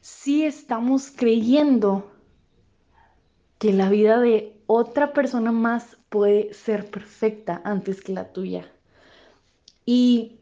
sí 0.00 0.44
estamos 0.44 1.10
creyendo 1.10 2.10
que 3.58 3.72
la 3.72 3.88
vida 3.88 4.20
de 4.20 4.56
otra 4.66 5.12
persona 5.12 5.52
más 5.52 5.96
puede 6.08 6.52
ser 6.54 6.90
perfecta 6.90 7.60
antes 7.64 8.00
que 8.00 8.12
la 8.12 8.32
tuya. 8.32 8.70
Y 9.84 10.40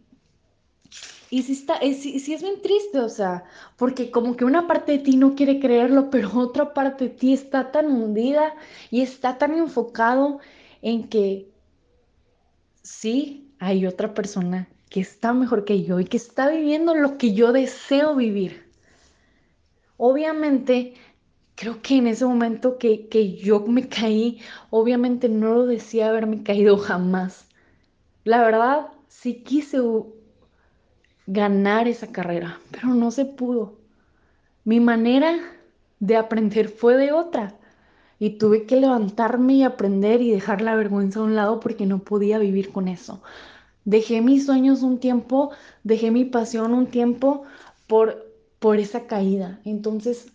y 1.31 1.43
sí, 1.43 1.53
está, 1.53 1.77
es, 1.77 2.03
sí, 2.03 2.33
es 2.33 2.43
bien 2.43 2.61
triste, 2.63 3.01
o 3.01 3.09
sea, 3.09 3.45
porque 3.77 4.11
como 4.11 4.37
que 4.37 4.45
una 4.45 4.67
parte 4.67 4.93
de 4.93 4.99
ti 4.99 5.17
no 5.17 5.35
quiere 5.35 5.61
creerlo, 5.61 6.11
pero 6.11 6.31
otra 6.39 6.75
parte 6.75 7.05
de 7.05 7.11
ti 7.11 7.33
está 7.33 7.73
tan 7.73 7.87
hundida 7.87 8.55
y 8.91 9.01
está 9.03 9.39
tan 9.39 9.55
enfocado 9.55 10.39
en 10.83 11.09
que 11.09 11.49
sí, 12.83 13.53
hay 13.59 13.87
otra 13.87 14.15
persona 14.15 14.69
que 14.91 15.01
está 15.01 15.33
mejor 15.33 15.65
que 15.65 15.83
yo 15.83 15.99
y 16.01 16.05
que 16.05 16.17
está 16.17 16.49
viviendo 16.51 16.95
lo 16.95 17.19
que 17.19 17.35
yo 17.35 17.53
deseo 17.53 18.15
vivir. 18.15 18.65
Obviamente, 19.97 20.95
creo 21.57 21.81
que 21.83 21.97
en 21.97 22.07
ese 22.07 22.25
momento 22.27 22.79
que, 22.79 23.09
que 23.09 23.35
yo 23.37 23.61
me 23.61 23.89
caí, 23.89 24.41
obviamente 24.71 25.29
no 25.29 25.55
lo 25.55 25.67
decía 25.67 26.09
haberme 26.09 26.43
caído 26.43 26.77
jamás. 26.79 27.47
La 28.25 28.43
verdad, 28.43 28.89
sí 29.09 29.43
quise 29.43 29.81
ganar 31.27 31.89
esa 31.89 32.09
carrera, 32.09 32.59
pero 32.71 32.89
no 32.89 33.11
se 33.11 33.25
pudo. 33.25 33.75
Mi 34.65 34.81
manera 34.81 35.39
de 36.01 36.17
aprender 36.17 36.69
fue 36.69 36.97
de 36.97 37.13
otra. 37.13 37.55
Y 38.19 38.39
tuve 38.39 38.65
que 38.65 38.81
levantarme 38.81 39.55
y 39.55 39.63
aprender 39.65 40.23
y 40.23 40.31
dejar 40.31 40.61
la 40.61 40.77
vergüenza 40.77 41.21
a 41.21 41.25
un 41.25 41.35
lado 41.35 41.61
porque 41.61 41.85
no 41.85 41.99
podía 41.99 42.39
vivir 42.39 42.71
con 42.71 42.89
eso. 42.89 43.21
Dejé 43.85 44.21
mis 44.21 44.47
sueños 44.47 44.83
un 44.83 44.99
tiempo, 44.99 45.51
dejé 45.83 46.11
mi 46.11 46.25
pasión 46.25 46.73
un 46.73 46.87
tiempo 46.87 47.43
por, 47.87 48.25
por 48.61 48.79
esa 48.79 49.07
caída. 49.07 49.59
Entonces, 49.65 50.29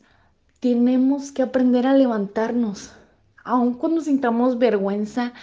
tenemos 0.60 1.32
que 1.32 1.42
aprender 1.42 1.88
a 1.88 1.94
levantarnos, 1.94 2.92
aun 3.44 3.74
cuando 3.74 4.02
sintamos 4.02 4.60
vergüenza, 4.60 5.34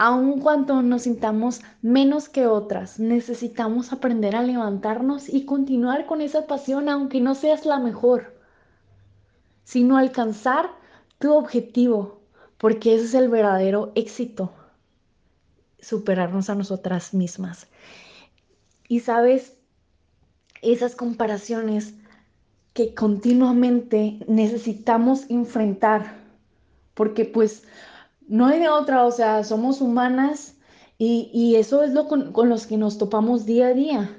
aun 0.00 0.40
cuando 0.40 0.80
nos 0.80 1.02
sintamos 1.02 1.60
menos 1.82 2.30
que 2.30 2.46
otras. 2.46 2.98
Necesitamos 2.98 3.92
aprender 3.92 4.34
a 4.34 4.42
levantarnos 4.42 5.28
y 5.28 5.44
continuar 5.44 6.06
con 6.06 6.22
esa 6.22 6.46
pasión, 6.46 6.88
aunque 6.88 7.20
no 7.20 7.34
seas 7.34 7.66
la 7.66 7.78
mejor, 7.78 8.34
sino 9.62 9.98
alcanzar 9.98 10.70
tu 11.18 11.34
objetivo, 11.34 12.22
porque 12.56 12.94
ese 12.94 13.04
es 13.04 13.14
el 13.14 13.28
verdadero 13.28 13.92
éxito 13.94 14.54
superarnos 15.80 16.48
a 16.48 16.54
nosotras 16.54 17.12
mismas. 17.12 17.66
Y 18.88 19.00
sabes, 19.00 19.52
esas 20.62 20.96
comparaciones 20.96 21.92
que 22.72 22.94
continuamente 22.94 24.18
necesitamos 24.26 25.28
enfrentar, 25.28 26.16
porque 26.94 27.26
pues 27.26 27.64
no 28.30 28.46
hay 28.46 28.60
de 28.60 28.68
otra, 28.68 29.04
o 29.04 29.10
sea, 29.10 29.42
somos 29.42 29.80
humanas 29.80 30.54
y, 30.98 31.30
y 31.34 31.56
eso 31.56 31.82
es 31.82 31.92
lo 31.92 32.06
con, 32.06 32.32
con 32.32 32.48
los 32.48 32.66
que 32.66 32.76
nos 32.76 32.96
topamos 32.96 33.44
día 33.44 33.66
a 33.66 33.74
día. 33.74 34.16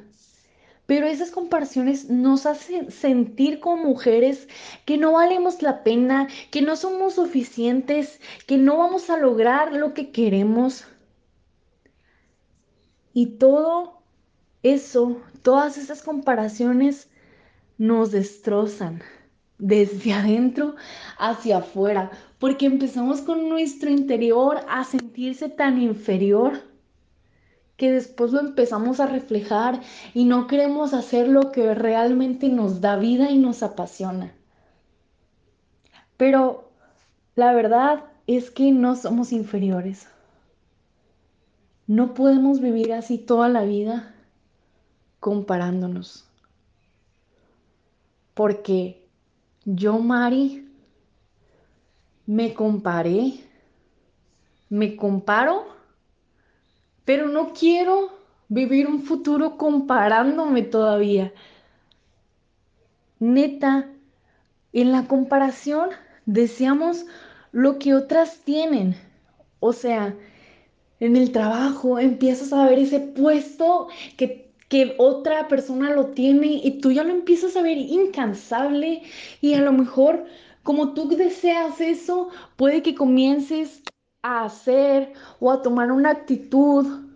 Pero 0.85 1.07
esas 1.07 1.31
comparaciones 1.31 2.09
nos 2.09 2.45
hacen 2.45 2.91
sentir 2.91 3.61
como 3.61 3.85
mujeres 3.85 4.49
que 4.83 4.97
no 4.97 5.13
valemos 5.13 5.61
la 5.61 5.83
pena, 5.83 6.27
que 6.51 6.61
no 6.61 6.75
somos 6.75 7.15
suficientes, 7.15 8.19
que 8.47 8.57
no 8.57 8.77
vamos 8.77 9.09
a 9.09 9.15
lograr 9.15 9.71
lo 9.71 9.93
que 9.93 10.11
queremos. 10.11 10.83
Y 13.13 13.37
todo 13.37 14.01
eso, 14.61 15.21
todas 15.41 15.77
esas 15.77 16.03
comparaciones 16.03 17.09
nos 17.77 18.11
destrozan 18.11 19.01
desde 19.57 20.11
adentro 20.11 20.75
hacia 21.17 21.59
afuera, 21.59 22.11
porque 22.41 22.65
empezamos 22.65 23.21
con 23.21 23.49
nuestro 23.49 23.91
interior 23.91 24.61
a 24.67 24.83
sentirse 24.83 25.47
tan 25.47 25.79
inferior 25.79 26.63
que 27.77 27.91
después 27.91 28.31
lo 28.31 28.39
empezamos 28.39 28.99
a 28.99 29.05
reflejar 29.05 29.79
y 30.15 30.25
no 30.25 30.47
queremos 30.47 30.95
hacer 30.95 31.27
lo 31.27 31.51
que 31.51 31.75
realmente 31.75 32.49
nos 32.49 32.81
da 32.81 32.95
vida 32.95 33.29
y 33.29 33.37
nos 33.37 33.61
apasiona. 33.61 34.33
Pero 36.17 36.71
la 37.35 37.53
verdad 37.53 38.05
es 38.25 38.49
que 38.49 38.71
no 38.71 38.95
somos 38.95 39.31
inferiores. 39.33 40.07
No 41.85 42.15
podemos 42.15 42.59
vivir 42.59 42.91
así 42.91 43.19
toda 43.19 43.49
la 43.49 43.65
vida 43.65 44.15
comparándonos. 45.19 46.27
Porque 48.33 49.07
yo, 49.63 49.99
Mari, 49.99 50.60
me 52.31 52.53
comparé, 52.53 53.33
me 54.69 54.95
comparo, 54.95 55.65
pero 57.03 57.27
no 57.27 57.51
quiero 57.51 58.09
vivir 58.47 58.87
un 58.87 59.03
futuro 59.03 59.57
comparándome 59.57 60.61
todavía. 60.61 61.33
Neta, 63.19 63.89
en 64.71 64.93
la 64.93 65.09
comparación 65.09 65.89
deseamos 66.25 67.05
lo 67.51 67.79
que 67.79 67.95
otras 67.95 68.37
tienen. 68.45 68.95
O 69.59 69.73
sea, 69.73 70.15
en 71.01 71.17
el 71.17 71.33
trabajo 71.33 71.99
empiezas 71.99 72.53
a 72.53 72.65
ver 72.65 72.79
ese 72.79 73.01
puesto 73.01 73.89
que, 74.15 74.53
que 74.69 74.95
otra 74.99 75.49
persona 75.49 75.93
lo 75.93 76.05
tiene 76.11 76.61
y 76.63 76.79
tú 76.79 76.93
ya 76.93 77.03
lo 77.03 77.11
empiezas 77.11 77.57
a 77.57 77.61
ver 77.61 77.77
incansable 77.77 79.01
y 79.41 79.53
a 79.55 79.59
lo 79.59 79.73
mejor 79.73 80.27
como 80.63 80.93
tú 80.93 81.07
deseas 81.09 81.81
eso, 81.81 82.29
puede 82.55 82.83
que 82.83 82.95
comiences 82.95 83.81
a 84.21 84.45
hacer 84.45 85.13
o 85.39 85.51
a 85.51 85.61
tomar 85.61 85.91
una 85.91 86.11
actitud 86.11 87.07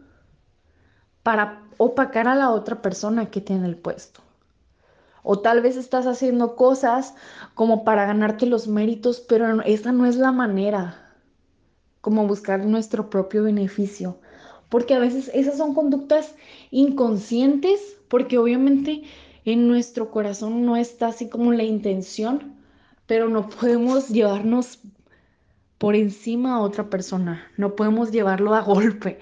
para 1.23 1.63
opacar 1.77 2.27
a 2.27 2.35
la 2.35 2.51
otra 2.51 2.81
persona 2.81 3.29
que 3.29 3.41
tiene 3.41 3.67
el 3.67 3.77
puesto. 3.77 4.21
O 5.23 5.39
tal 5.39 5.61
vez 5.61 5.75
estás 5.75 6.05
haciendo 6.05 6.55
cosas 6.55 7.15
como 7.55 7.83
para 7.83 8.05
ganarte 8.05 8.45
los 8.45 8.67
méritos, 8.67 9.19
pero 9.21 9.61
esa 9.63 9.91
no 9.91 10.05
es 10.05 10.17
la 10.17 10.31
manera 10.31 11.01
como 12.01 12.27
buscar 12.27 12.63
nuestro 12.63 13.09
propio 13.09 13.43
beneficio. 13.43 14.19
Porque 14.69 14.93
a 14.93 14.99
veces 14.99 15.31
esas 15.33 15.57
son 15.57 15.73
conductas 15.73 16.35
inconscientes, 16.69 17.97
porque 18.07 18.37
obviamente 18.37 19.03
en 19.45 19.67
nuestro 19.67 20.11
corazón 20.11 20.65
no 20.65 20.75
está 20.75 21.07
así 21.07 21.29
como 21.29 21.51
la 21.51 21.63
intención, 21.63 22.55
pero 23.07 23.29
no 23.29 23.49
podemos 23.49 24.09
llevarnos 24.09 24.79
por 25.77 25.95
encima 25.95 26.55
a 26.55 26.61
otra 26.61 26.89
persona, 26.89 27.47
no 27.57 27.75
podemos 27.75 28.11
llevarlo 28.11 28.55
a 28.55 28.61
golpe. 28.61 29.19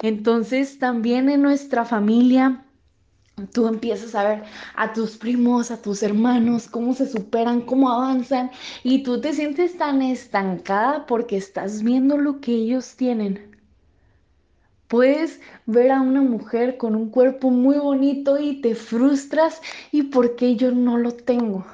Entonces 0.00 0.78
también 0.78 1.28
en 1.28 1.42
nuestra 1.42 1.84
familia 1.84 2.64
Tú 3.52 3.66
empiezas 3.66 4.14
a 4.14 4.24
ver 4.24 4.42
a 4.76 4.92
tus 4.92 5.16
primos, 5.16 5.70
a 5.70 5.80
tus 5.80 6.02
hermanos, 6.02 6.68
cómo 6.68 6.92
se 6.92 7.08
superan, 7.08 7.62
cómo 7.62 7.90
avanzan 7.90 8.50
y 8.84 9.02
tú 9.02 9.22
te 9.22 9.32
sientes 9.32 9.78
tan 9.78 10.02
estancada 10.02 11.06
porque 11.06 11.38
estás 11.38 11.82
viendo 11.82 12.18
lo 12.18 12.40
que 12.40 12.52
ellos 12.52 12.94
tienen. 12.94 13.56
Puedes 14.86 15.40
ver 15.64 15.92
a 15.92 16.02
una 16.02 16.20
mujer 16.20 16.76
con 16.76 16.94
un 16.94 17.08
cuerpo 17.08 17.50
muy 17.50 17.78
bonito 17.78 18.38
y 18.38 18.60
te 18.60 18.74
frustras 18.74 19.62
y 19.90 20.02
por 20.04 20.36
qué 20.36 20.54
yo 20.56 20.70
no 20.70 20.98
lo 20.98 21.12
tengo 21.12 21.64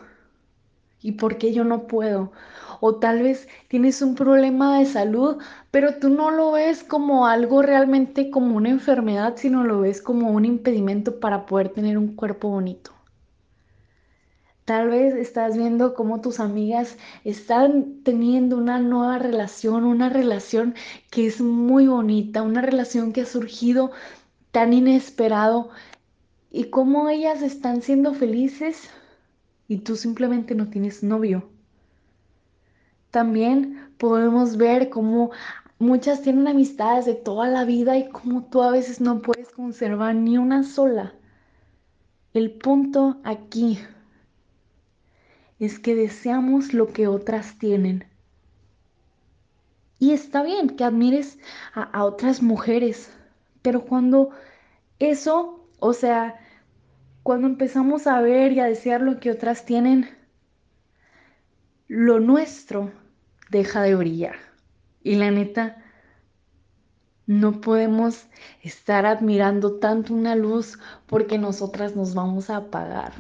y 1.01 1.13
por 1.13 1.39
qué 1.39 1.53
yo 1.53 1.65
no 1.65 1.87
puedo 1.87 2.33
o 2.81 2.97
tal 2.97 3.23
vez 3.23 3.49
tienes 3.69 4.03
un 4.03 4.15
problema 4.15 4.79
de 4.79 4.87
salud, 4.87 5.39
pero 5.71 5.99
tú 5.99 6.09
no 6.11 6.31
lo 6.31 6.53
ves 6.53 6.85
como 6.85 7.27
algo 7.27 7.63
realmente 7.63 8.31
como 8.31 8.57
una 8.57 8.71
enfermedad, 8.71 9.35
sino 9.37 9.65
lo 9.65 9.81
ves 9.81 10.01
como 10.01 10.31
un 10.31 10.45
impedimento 10.45 11.21
para 11.21 11.47
poder 11.47 11.71
tener 11.71 11.99
un 11.99 12.15
cuerpo 12.15 12.49
bonito. 12.49 12.93
Tal 14.65 14.89
vez 14.89 15.15
estás 15.15 15.57
viendo 15.57 15.95
cómo 15.95 16.21
tus 16.21 16.41
amigas 16.41 16.99
están 17.25 18.03
teniendo 18.05 18.59
una 18.59 18.79
nueva 18.79 19.19
relación, 19.19 19.85
una 19.85 20.11
relación 20.11 20.75
que 21.11 21.27
es 21.27 21.41
muy 21.41 21.87
bonita, 21.87 22.43
una 22.43 22.61
relación 22.61 23.13
que 23.13 23.23
ha 23.23 23.27
surgido 23.27 23.93
tan 24.53 24.75
inesperado 24.75 25.71
y 26.51 26.65
cómo 26.65 27.09
ellas 27.09 27.41
están 27.41 27.81
siendo 27.81 28.13
felices 28.13 28.91
y 29.69 29.79
tú 29.79 29.97
simplemente 29.97 30.55
no 30.55 30.69
tienes 30.69 31.03
novio. 31.03 31.49
También 33.11 33.93
podemos 33.99 34.57
ver 34.57 34.89
cómo 34.89 35.31
muchas 35.79 36.23
tienen 36.23 36.49
amistades 36.49 37.05
de 37.05 37.15
toda 37.15 37.49
la 37.49 37.65
vida 37.65 37.97
y 37.99 38.09
cómo 38.09 38.45
tú 38.45 38.63
a 38.63 38.71
veces 38.71 39.01
no 39.01 39.21
puedes 39.21 39.51
conservar 39.53 40.15
ni 40.15 40.39
una 40.39 40.65
sola. 40.65 41.15
El 42.33 42.53
punto 42.53 43.19
aquí 43.25 43.79
es 45.59 45.79
que 45.79 45.95
deseamos 45.95 46.73
lo 46.73 46.93
que 46.93 47.07
otras 47.07 47.59
tienen. 47.59 48.07
Y 49.99 50.13
está 50.13 50.43
bien 50.43 50.71
que 50.71 50.85
admires 50.85 51.39
a, 51.75 51.83
a, 51.83 52.05
otras 52.05 52.41
mujeres, 52.41 53.11
pero 53.63 53.85
cuando 53.85 54.31
eso, 55.01 55.67
o 55.81 55.93
sea, 55.93 56.37
cuando 57.29 57.47
empezamos 57.47 58.07
a 58.07 58.23
ver 58.23 58.53
y 58.53 58.61
a 58.61 58.65
desear 58.65 59.03
lo 59.03 59.21
que 59.21 59.31
otras 59.31 59.67
tienen, 59.67 60.09
lo 61.87 62.21
nuestro 62.21 62.91
deja 63.51 63.83
de 63.83 63.95
brillar. 63.95 64.37
Y 65.03 65.17
la 65.17 65.31
neta, 65.31 65.77
no 67.27 67.61
podemos 67.61 68.29
estar 68.63 69.05
admirando 69.05 69.79
tanto 69.79 70.15
una 70.15 70.37
luz 70.37 70.79
porque 71.07 71.37
nosotras 71.37 71.95
nos 71.95 72.15
vamos 72.15 72.49
a 72.49 72.57
apagar. 72.57 73.13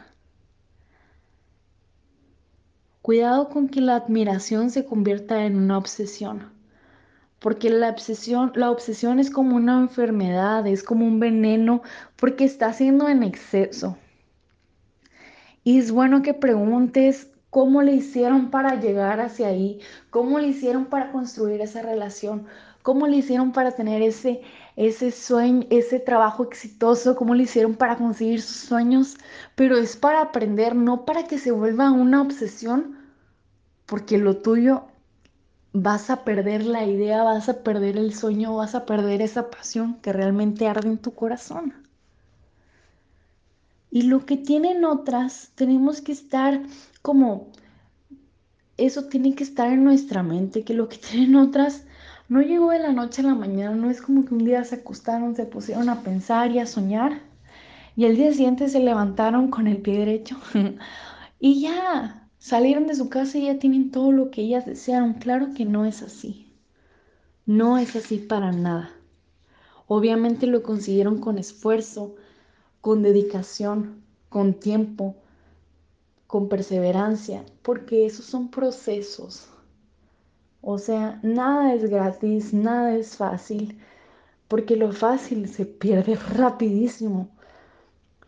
Cuidado 3.02 3.50
con 3.50 3.68
que 3.68 3.82
la 3.82 3.96
admiración 3.96 4.70
se 4.70 4.86
convierta 4.86 5.44
en 5.44 5.54
una 5.54 5.76
obsesión. 5.76 6.57
Porque 7.38 7.70
la 7.70 7.90
obsesión, 7.90 8.52
la 8.54 8.70
obsesión 8.70 9.20
es 9.20 9.30
como 9.30 9.56
una 9.56 9.78
enfermedad, 9.78 10.66
es 10.66 10.82
como 10.82 11.06
un 11.06 11.20
veneno, 11.20 11.82
porque 12.16 12.44
está 12.44 12.66
haciendo 12.66 13.08
en 13.08 13.22
exceso. 13.22 13.96
Y 15.62 15.78
es 15.78 15.92
bueno 15.92 16.22
que 16.22 16.34
preguntes 16.34 17.28
cómo 17.50 17.82
le 17.82 17.92
hicieron 17.92 18.50
para 18.50 18.74
llegar 18.80 19.20
hacia 19.20 19.48
ahí, 19.48 19.80
cómo 20.10 20.38
le 20.38 20.48
hicieron 20.48 20.86
para 20.86 21.12
construir 21.12 21.60
esa 21.60 21.82
relación, 21.82 22.46
cómo 22.82 23.06
le 23.06 23.18
hicieron 23.18 23.52
para 23.52 23.72
tener 23.72 24.02
ese, 24.02 24.40
ese 24.76 25.10
sueño, 25.10 25.66
ese 25.70 26.00
trabajo 26.00 26.44
exitoso, 26.44 27.16
cómo 27.16 27.34
lo 27.34 27.42
hicieron 27.42 27.74
para 27.74 27.96
conseguir 27.96 28.40
sus 28.42 28.56
sueños, 28.56 29.16
pero 29.54 29.76
es 29.76 29.96
para 29.96 30.22
aprender, 30.22 30.74
no 30.74 31.04
para 31.04 31.24
que 31.24 31.38
se 31.38 31.50
vuelva 31.50 31.90
una 31.90 32.22
obsesión, 32.22 32.96
porque 33.86 34.18
lo 34.18 34.36
tuyo 34.38 34.87
vas 35.72 36.10
a 36.10 36.24
perder 36.24 36.64
la 36.64 36.84
idea, 36.84 37.22
vas 37.22 37.48
a 37.48 37.62
perder 37.62 37.96
el 37.96 38.14
sueño, 38.14 38.56
vas 38.56 38.74
a 38.74 38.86
perder 38.86 39.22
esa 39.22 39.50
pasión 39.50 39.96
que 40.00 40.12
realmente 40.12 40.66
arde 40.66 40.88
en 40.88 40.98
tu 40.98 41.14
corazón. 41.14 41.74
Y 43.90 44.02
lo 44.02 44.26
que 44.26 44.36
tienen 44.36 44.84
otras, 44.84 45.50
tenemos 45.54 46.00
que 46.00 46.12
estar 46.12 46.60
como, 47.02 47.48
eso 48.76 49.04
tiene 49.04 49.34
que 49.34 49.44
estar 49.44 49.72
en 49.72 49.84
nuestra 49.84 50.22
mente, 50.22 50.64
que 50.64 50.74
lo 50.74 50.88
que 50.88 50.98
tienen 51.10 51.36
otras 51.36 51.84
no 52.28 52.42
llegó 52.42 52.70
de 52.70 52.80
la 52.80 52.92
noche 52.92 53.22
a 53.22 53.26
la 53.26 53.34
mañana, 53.34 53.74
no 53.74 53.90
es 53.90 54.02
como 54.02 54.24
que 54.24 54.34
un 54.34 54.44
día 54.44 54.62
se 54.64 54.76
acostaron, 54.76 55.34
se 55.34 55.46
pusieron 55.46 55.88
a 55.88 56.02
pensar 56.02 56.50
y 56.50 56.58
a 56.58 56.66
soñar 56.66 57.22
y 57.98 58.04
el 58.04 58.16
día 58.16 58.30
siguiente 58.32 58.68
se 58.68 58.78
levantaron 58.78 59.50
con 59.50 59.66
el 59.66 59.78
pie 59.78 59.98
derecho 59.98 60.36
y 61.40 61.62
ya 61.62 62.27
salieron 62.38 62.86
de 62.86 62.94
su 62.94 63.08
casa 63.08 63.38
y 63.38 63.46
ya 63.46 63.58
tienen 63.58 63.90
todo 63.90 64.12
lo 64.12 64.30
que 64.30 64.42
ellas 64.42 64.66
desearon. 64.66 65.14
Claro 65.14 65.54
que 65.54 65.64
no 65.64 65.84
es 65.84 66.02
así. 66.02 66.52
No 67.46 67.78
es 67.78 67.96
así 67.96 68.18
para 68.18 68.52
nada. 68.52 68.90
Obviamente 69.86 70.46
lo 70.46 70.62
consiguieron 70.62 71.18
con 71.18 71.38
esfuerzo, 71.38 72.14
con 72.80 73.02
dedicación, 73.02 74.02
con 74.28 74.54
tiempo, 74.54 75.16
con 76.26 76.48
perseverancia, 76.48 77.44
porque 77.62 78.06
esos 78.06 78.26
son 78.26 78.50
procesos. 78.50 79.48
O 80.60 80.78
sea, 80.78 81.18
nada 81.22 81.74
es 81.74 81.88
gratis, 81.90 82.52
nada 82.54 82.94
es 82.96 83.16
fácil, 83.16 83.78
porque 84.48 84.76
lo 84.76 84.92
fácil 84.92 85.48
se 85.48 85.66
pierde 85.66 86.16
rapidísimo. 86.36 87.30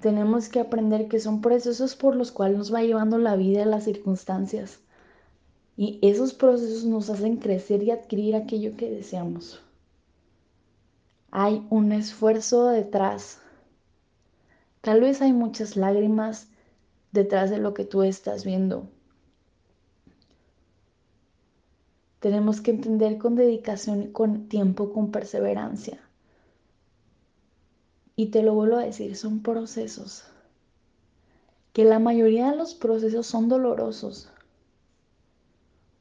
Tenemos 0.01 0.49
que 0.49 0.61
aprender 0.61 1.09
que 1.09 1.21
son 1.21 1.41
procesos 1.41 1.95
por 1.97 2.17
los 2.17 2.33
cuales 2.33 2.59
nos 2.59 2.75
va 2.75 2.83
llevando 2.83 3.19
la 3.19 3.37
vida, 3.37 3.65
las 3.65 3.85
circunstancias. 3.85 4.81
Y 5.77 5.99
esos 6.03 6.35
procesos 6.35 6.85
nos 6.85 7.11
hacen 7.11 7.37
crecer 7.37 7.83
y 7.83 7.91
adquirir 7.91 8.35
aquello 8.37 8.77
que 8.77 8.91
deseamos. 8.91 9.63
Hay 11.31 11.67
un 11.71 11.93
esfuerzo 11.93 12.69
detrás. 12.69 13.39
Tal 14.81 15.01
vez 15.01 15.23
hay 15.23 15.33
muchas 15.33 15.77
lágrimas 15.77 16.49
detrás 17.13 17.51
de 17.51 17.59
lo 17.59 17.75
que 17.75 17.85
tú 17.85 18.03
estás 18.03 18.45
viendo, 18.45 18.89
Tenemos 22.21 22.61
que 22.61 22.71
entender 22.71 23.17
con 23.17 23.35
dedicación 23.35 24.03
y 24.03 24.13
con 24.13 24.47
tiempo, 24.47 24.93
con 24.93 25.11
perseverancia. 25.11 25.99
Y 28.21 28.27
te 28.27 28.43
lo 28.43 28.53
vuelvo 28.53 28.77
a 28.77 28.85
decir, 28.85 29.17
son 29.17 29.41
procesos. 29.41 30.25
Que 31.73 31.85
la 31.85 31.99
mayoría 31.99 32.51
de 32.51 32.57
los 32.59 32.75
procesos 32.75 33.27
son 33.27 33.49
dolorosos. 33.49 34.29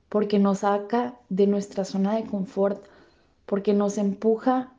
Porque 0.10 0.38
nos 0.38 0.60
saca 0.60 1.18
de 1.30 1.48
nuestra 1.48 1.86
zona 1.86 2.18
de 2.18 2.26
confort. 2.26 2.84
Porque 3.46 3.74
nos 3.74 3.98
empuja 3.98 4.74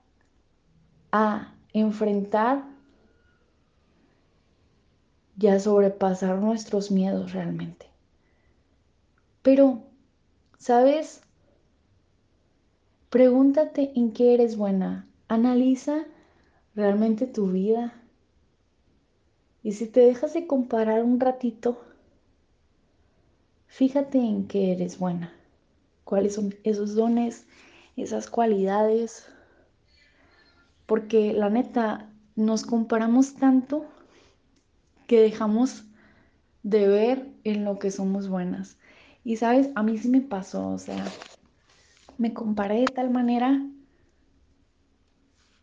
a 1.12 1.54
enfrentar 1.72 2.62
y 5.38 5.46
a 5.46 5.58
sobrepasar 5.58 6.36
nuestros 6.40 6.90
miedos 6.90 7.32
realmente. 7.32 7.86
Pero, 9.40 9.84
¿sabes? 10.58 11.22
Pregúntate 13.08 13.92
en 13.96 14.12
qué 14.12 14.34
eres 14.34 14.58
buena. 14.58 15.08
Analiza 15.26 16.04
realmente 16.80 17.26
tu 17.26 17.48
vida. 17.52 17.94
Y 19.62 19.72
si 19.72 19.86
te 19.86 20.00
dejas 20.00 20.34
de 20.34 20.46
comparar 20.46 21.04
un 21.04 21.20
ratito, 21.20 21.80
fíjate 23.66 24.18
en 24.18 24.48
qué 24.48 24.72
eres 24.72 24.98
buena. 24.98 25.32
¿Cuáles 26.04 26.34
son 26.34 26.54
esos 26.64 26.94
dones, 26.94 27.46
esas 27.96 28.28
cualidades? 28.28 29.26
Porque 30.86 31.32
la 31.32 31.50
neta, 31.50 32.10
nos 32.36 32.64
comparamos 32.64 33.34
tanto 33.34 33.84
que 35.06 35.20
dejamos 35.20 35.84
de 36.62 36.88
ver 36.88 37.28
en 37.44 37.64
lo 37.64 37.78
que 37.78 37.90
somos 37.90 38.28
buenas. 38.28 38.78
Y 39.24 39.36
sabes, 39.36 39.70
a 39.74 39.82
mí 39.82 39.98
sí 39.98 40.08
me 40.08 40.22
pasó, 40.22 40.68
o 40.68 40.78
sea, 40.78 41.04
me 42.16 42.32
comparé 42.32 42.80
de 42.80 42.86
tal 42.86 43.10
manera 43.10 43.60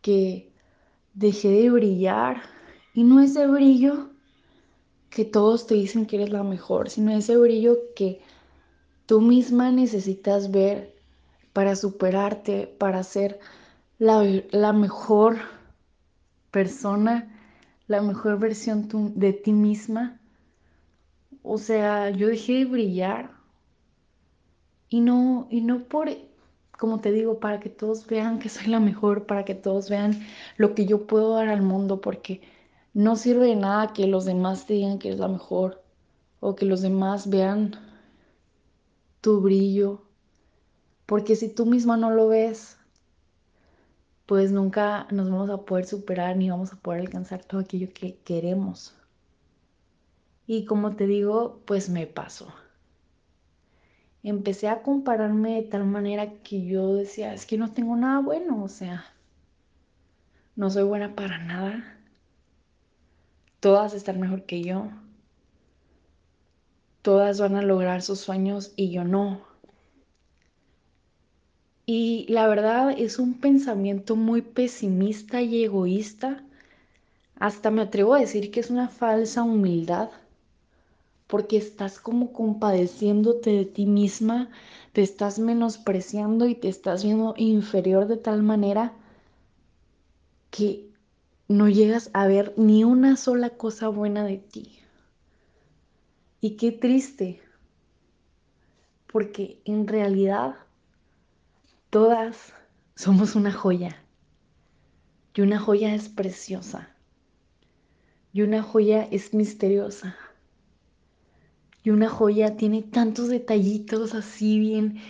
que 0.02 0.52
dejé 1.18 1.48
de 1.48 1.70
brillar. 1.70 2.42
Y 2.94 3.04
no 3.04 3.20
ese 3.20 3.46
brillo 3.46 4.10
que 5.10 5.24
todos 5.24 5.66
te 5.66 5.74
dicen 5.74 6.06
que 6.06 6.16
eres 6.16 6.30
la 6.30 6.42
mejor, 6.42 6.90
sino 6.90 7.12
ese 7.12 7.36
brillo 7.36 7.76
que 7.94 8.20
tú 9.06 9.20
misma 9.20 9.70
necesitas 9.70 10.50
ver 10.50 10.94
para 11.52 11.76
superarte, 11.76 12.66
para 12.66 13.02
ser 13.02 13.40
la, 13.98 14.22
la 14.50 14.72
mejor 14.72 15.38
persona, 16.50 17.34
la 17.86 18.02
mejor 18.02 18.38
versión 18.38 18.88
de 19.16 19.32
ti 19.32 19.52
misma. 19.52 20.20
O 21.42 21.58
sea, 21.58 22.10
yo 22.10 22.28
dejé 22.28 22.58
de 22.58 22.64
brillar 22.66 23.30
y 24.88 25.00
no, 25.00 25.48
y 25.50 25.62
no 25.62 25.80
por 25.84 26.08
como 26.78 27.00
te 27.00 27.10
digo, 27.12 27.40
para 27.40 27.60
que 27.60 27.68
todos 27.68 28.06
vean 28.06 28.38
que 28.38 28.48
soy 28.48 28.68
la 28.68 28.80
mejor, 28.80 29.26
para 29.26 29.44
que 29.44 29.54
todos 29.54 29.90
vean 29.90 30.24
lo 30.56 30.74
que 30.74 30.86
yo 30.86 31.06
puedo 31.06 31.34
dar 31.34 31.48
al 31.48 31.60
mundo, 31.60 32.00
porque 32.00 32.40
no 32.94 33.16
sirve 33.16 33.46
de 33.48 33.56
nada 33.56 33.92
que 33.92 34.06
los 34.06 34.24
demás 34.24 34.66
te 34.66 34.74
digan 34.74 34.98
que 34.98 35.08
eres 35.08 35.20
la 35.20 35.28
mejor 35.28 35.82
o 36.40 36.54
que 36.54 36.66
los 36.66 36.80
demás 36.80 37.28
vean 37.28 37.72
tu 39.20 39.40
brillo, 39.40 40.02
porque 41.04 41.34
si 41.34 41.48
tú 41.48 41.66
misma 41.66 41.96
no 41.96 42.10
lo 42.12 42.28
ves, 42.28 42.78
pues 44.26 44.52
nunca 44.52 45.08
nos 45.10 45.28
vamos 45.30 45.50
a 45.50 45.64
poder 45.64 45.84
superar 45.84 46.36
ni 46.36 46.48
vamos 46.48 46.72
a 46.72 46.76
poder 46.76 47.00
alcanzar 47.00 47.44
todo 47.44 47.60
aquello 47.60 47.88
que 47.92 48.18
queremos. 48.18 48.94
Y 50.46 50.64
como 50.64 50.94
te 50.94 51.08
digo, 51.08 51.60
pues 51.66 51.88
me 51.90 52.06
pasó 52.06 52.46
empecé 54.22 54.68
a 54.68 54.82
compararme 54.82 55.56
de 55.56 55.62
tal 55.62 55.84
manera 55.84 56.32
que 56.42 56.66
yo 56.66 56.94
decía, 56.94 57.34
es 57.34 57.46
que 57.46 57.58
no 57.58 57.72
tengo 57.72 57.96
nada 57.96 58.20
bueno, 58.20 58.62
o 58.62 58.68
sea, 58.68 59.04
no 60.56 60.70
soy 60.70 60.84
buena 60.84 61.14
para 61.14 61.38
nada. 61.38 61.96
Todas 63.60 63.94
están 63.94 64.20
mejor 64.20 64.44
que 64.44 64.62
yo. 64.62 64.88
Todas 67.02 67.40
van 67.40 67.56
a 67.56 67.62
lograr 67.62 68.02
sus 68.02 68.20
sueños 68.20 68.72
y 68.76 68.90
yo 68.90 69.04
no. 69.04 69.40
Y 71.86 72.26
la 72.28 72.46
verdad 72.48 72.94
es 72.96 73.18
un 73.18 73.34
pensamiento 73.34 74.14
muy 74.14 74.42
pesimista 74.42 75.40
y 75.40 75.64
egoísta. 75.64 76.44
Hasta 77.36 77.70
me 77.70 77.82
atrevo 77.82 78.14
a 78.14 78.20
decir 78.20 78.50
que 78.50 78.60
es 78.60 78.68
una 78.68 78.88
falsa 78.88 79.42
humildad 79.42 80.10
porque 81.28 81.58
estás 81.58 82.00
como 82.00 82.32
compadeciéndote 82.32 83.50
de 83.50 83.64
ti 83.66 83.86
misma, 83.86 84.50
te 84.92 85.02
estás 85.02 85.38
menospreciando 85.38 86.48
y 86.48 86.54
te 86.54 86.68
estás 86.68 87.04
viendo 87.04 87.34
inferior 87.36 88.08
de 88.08 88.16
tal 88.16 88.42
manera 88.42 88.94
que 90.50 90.90
no 91.46 91.68
llegas 91.68 92.10
a 92.14 92.26
ver 92.26 92.54
ni 92.56 92.82
una 92.82 93.16
sola 93.16 93.50
cosa 93.50 93.88
buena 93.88 94.24
de 94.24 94.38
ti. 94.38 94.78
Y 96.40 96.56
qué 96.56 96.72
triste, 96.72 97.42
porque 99.12 99.60
en 99.66 99.86
realidad 99.86 100.56
todas 101.90 102.54
somos 102.94 103.34
una 103.34 103.52
joya. 103.52 104.02
Y 105.34 105.42
una 105.42 105.58
joya 105.60 105.94
es 105.94 106.08
preciosa. 106.08 106.88
Y 108.32 108.42
una 108.42 108.62
joya 108.62 109.06
es 109.10 109.34
misteriosa. 109.34 110.16
Y 111.88 111.90
una 111.90 112.10
joya 112.10 112.54
tiene 112.58 112.82
tantos 112.82 113.28
detallitos 113.28 114.14
así 114.14 114.58
bien, 114.58 115.00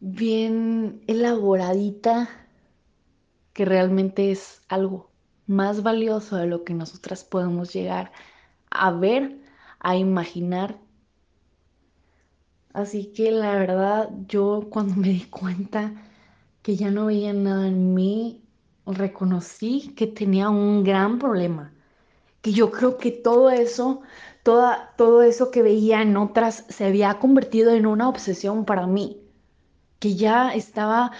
bien 0.00 1.02
elaboradita, 1.06 2.30
que 3.52 3.66
realmente 3.66 4.30
es 4.30 4.62
algo 4.68 5.10
más 5.46 5.82
valioso 5.82 6.36
de 6.36 6.46
lo 6.46 6.64
que 6.64 6.72
nosotras 6.72 7.22
podemos 7.24 7.70
llegar 7.70 8.12
a 8.70 8.92
ver, 8.92 9.42
a 9.78 9.94
imaginar. 9.94 10.78
Así 12.72 13.12
que 13.12 13.30
la 13.30 13.54
verdad, 13.54 14.08
yo 14.28 14.68
cuando 14.70 14.96
me 14.96 15.08
di 15.08 15.26
cuenta 15.26 15.92
que 16.62 16.76
ya 16.76 16.90
no 16.90 17.04
veía 17.04 17.34
nada 17.34 17.68
en 17.68 17.92
mí, 17.92 18.42
reconocí 18.86 19.92
que 19.98 20.06
tenía 20.06 20.48
un 20.48 20.82
gran 20.82 21.18
problema. 21.18 21.74
Que 22.40 22.52
yo 22.52 22.70
creo 22.70 22.96
que 22.96 23.10
todo 23.10 23.50
eso 23.50 24.00
todo 24.42 25.22
eso 25.22 25.50
que 25.50 25.62
veía 25.62 26.02
en 26.02 26.16
otras 26.16 26.64
se 26.68 26.84
había 26.86 27.18
convertido 27.18 27.72
en 27.72 27.86
una 27.86 28.08
obsesión 28.08 28.64
para 28.64 28.86
mí, 28.86 29.20
que 29.98 30.16
ya 30.16 30.52
estaba 30.54 31.12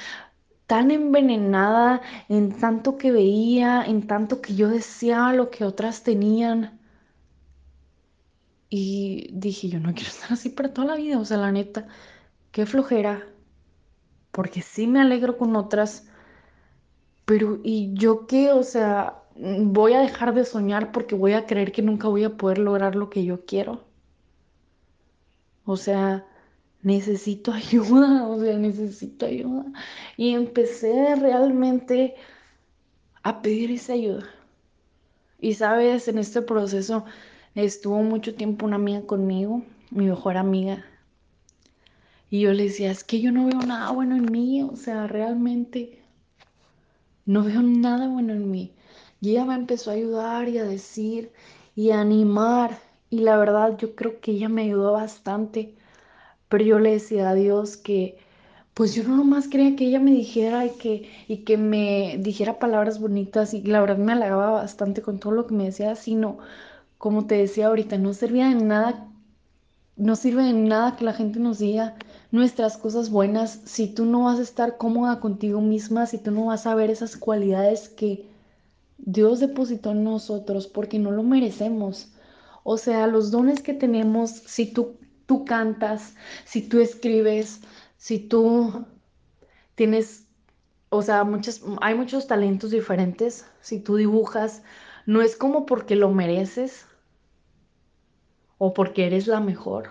tan 0.66 0.90
envenenada 0.90 2.00
en 2.28 2.58
tanto 2.58 2.96
que 2.98 3.12
veía, 3.12 3.84
en 3.84 4.06
tanto 4.06 4.40
que 4.40 4.54
yo 4.54 4.68
deseaba 4.68 5.32
lo 5.34 5.50
que 5.50 5.64
otras 5.64 6.02
tenían. 6.02 6.80
Y 8.68 9.28
dije, 9.32 9.68
yo 9.68 9.80
no 9.80 9.94
quiero 9.94 10.08
estar 10.10 10.32
así 10.32 10.48
para 10.48 10.72
toda 10.72 10.88
la 10.88 10.96
vida, 10.96 11.18
o 11.18 11.24
sea, 11.24 11.36
la 11.36 11.52
neta, 11.52 11.86
qué 12.52 12.66
flojera, 12.66 13.26
porque 14.30 14.62
sí 14.62 14.86
me 14.86 15.00
alegro 15.00 15.36
con 15.36 15.54
otras, 15.56 16.08
pero 17.26 17.60
¿y 17.62 17.92
yo 17.94 18.26
qué? 18.26 18.52
O 18.52 18.62
sea, 18.62 19.21
voy 19.36 19.94
a 19.94 20.00
dejar 20.00 20.34
de 20.34 20.44
soñar 20.44 20.92
porque 20.92 21.14
voy 21.14 21.32
a 21.32 21.46
creer 21.46 21.72
que 21.72 21.82
nunca 21.82 22.08
voy 22.08 22.24
a 22.24 22.36
poder 22.36 22.58
lograr 22.58 22.94
lo 22.94 23.10
que 23.10 23.24
yo 23.24 23.44
quiero. 23.44 23.84
O 25.64 25.76
sea, 25.76 26.26
necesito 26.82 27.52
ayuda, 27.52 28.26
o 28.26 28.40
sea, 28.40 28.58
necesito 28.58 29.26
ayuda. 29.26 29.64
Y 30.16 30.34
empecé 30.34 31.14
realmente 31.16 32.14
a 33.22 33.42
pedir 33.42 33.70
esa 33.70 33.94
ayuda. 33.94 34.28
Y 35.40 35.54
sabes, 35.54 36.08
en 36.08 36.18
este 36.18 36.42
proceso 36.42 37.04
estuvo 37.54 38.02
mucho 38.02 38.34
tiempo 38.34 38.66
una 38.66 38.76
amiga 38.76 39.02
conmigo, 39.06 39.62
mi 39.90 40.06
mejor 40.06 40.36
amiga. 40.36 40.84
Y 42.30 42.40
yo 42.40 42.52
le 42.52 42.64
decía, 42.64 42.90
es 42.90 43.04
que 43.04 43.20
yo 43.20 43.30
no 43.30 43.46
veo 43.46 43.60
nada 43.60 43.90
bueno 43.90 44.16
en 44.16 44.30
mí, 44.30 44.62
o 44.62 44.76
sea, 44.76 45.06
realmente 45.06 46.02
no 47.26 47.44
veo 47.44 47.62
nada 47.62 48.08
bueno 48.08 48.32
en 48.32 48.50
mí. 48.50 48.72
Y 49.22 49.30
ella 49.32 49.46
me 49.46 49.54
empezó 49.54 49.90
a 49.90 49.94
ayudar 49.94 50.48
y 50.50 50.58
a 50.58 50.64
decir 50.64 51.32
y 51.76 51.90
a 51.92 52.00
animar. 52.02 52.78
Y 53.10 53.20
la 53.20 53.36
verdad, 53.38 53.78
yo 53.78 53.94
creo 53.94 54.20
que 54.20 54.32
ella 54.32 54.48
me 54.50 54.64
ayudó 54.64 54.92
bastante. 54.92 55.74
Pero 56.48 56.64
yo 56.64 56.78
le 56.80 56.92
decía 56.92 57.30
a 57.30 57.34
Dios 57.34 57.76
que, 57.78 58.18
pues 58.74 58.94
yo 58.94 59.04
no 59.04 59.16
nomás 59.16 59.48
quería 59.48 59.76
que 59.76 59.86
ella 59.86 60.00
me 60.00 60.12
dijera 60.12 60.66
y 60.66 60.70
que, 60.72 61.10
y 61.28 61.38
que 61.44 61.56
me 61.58 62.16
dijera 62.20 62.58
palabras 62.58 63.00
bonitas. 63.00 63.54
Y 63.54 63.62
la 63.62 63.80
verdad 63.80 63.98
me 63.98 64.12
halagaba 64.12 64.50
bastante 64.52 65.02
con 65.02 65.20
todo 65.20 65.32
lo 65.32 65.46
que 65.46 65.54
me 65.54 65.66
decía, 65.66 65.94
sino, 65.96 66.38
como 66.98 67.26
te 67.26 67.36
decía 67.36 67.68
ahorita, 67.68 67.98
no 67.98 68.14
servía 68.14 68.48
de 68.48 68.56
nada 68.56 69.08
no 69.96 70.16
sirve 70.16 70.44
de 70.44 70.52
nada 70.54 70.96
que 70.96 71.04
la 71.04 71.12
gente 71.12 71.38
nos 71.38 71.58
diga 71.58 71.94
nuestras 72.30 72.76
cosas 72.78 73.10
buenas 73.10 73.60
si 73.64 73.88
tú 73.88 74.06
no 74.06 74.24
vas 74.24 74.38
a 74.38 74.42
estar 74.42 74.76
cómoda 74.78 75.20
contigo 75.20 75.60
misma, 75.60 76.06
si 76.06 76.18
tú 76.18 76.30
no 76.30 76.46
vas 76.46 76.66
a 76.66 76.74
ver 76.74 76.90
esas 76.90 77.16
cualidades 77.16 77.88
que 77.90 78.31
Dios 79.04 79.40
depositó 79.40 79.90
en 79.90 80.04
nosotros 80.04 80.68
porque 80.68 80.98
no 80.98 81.10
lo 81.10 81.24
merecemos. 81.24 82.12
O 82.62 82.78
sea, 82.78 83.08
los 83.08 83.32
dones 83.32 83.60
que 83.60 83.74
tenemos, 83.74 84.30
si 84.30 84.72
tú, 84.72 84.96
tú 85.26 85.44
cantas, 85.44 86.14
si 86.44 86.62
tú 86.62 86.80
escribes, 86.80 87.60
si 87.96 88.20
tú 88.20 88.86
tienes, 89.74 90.28
o 90.88 91.02
sea, 91.02 91.24
muchas, 91.24 91.62
hay 91.80 91.96
muchos 91.96 92.28
talentos 92.28 92.70
diferentes, 92.70 93.44
si 93.60 93.80
tú 93.80 93.96
dibujas, 93.96 94.62
no 95.04 95.20
es 95.20 95.36
como 95.36 95.66
porque 95.66 95.96
lo 95.96 96.10
mereces 96.10 96.86
o 98.58 98.72
porque 98.72 99.06
eres 99.06 99.26
la 99.26 99.40
mejor. 99.40 99.90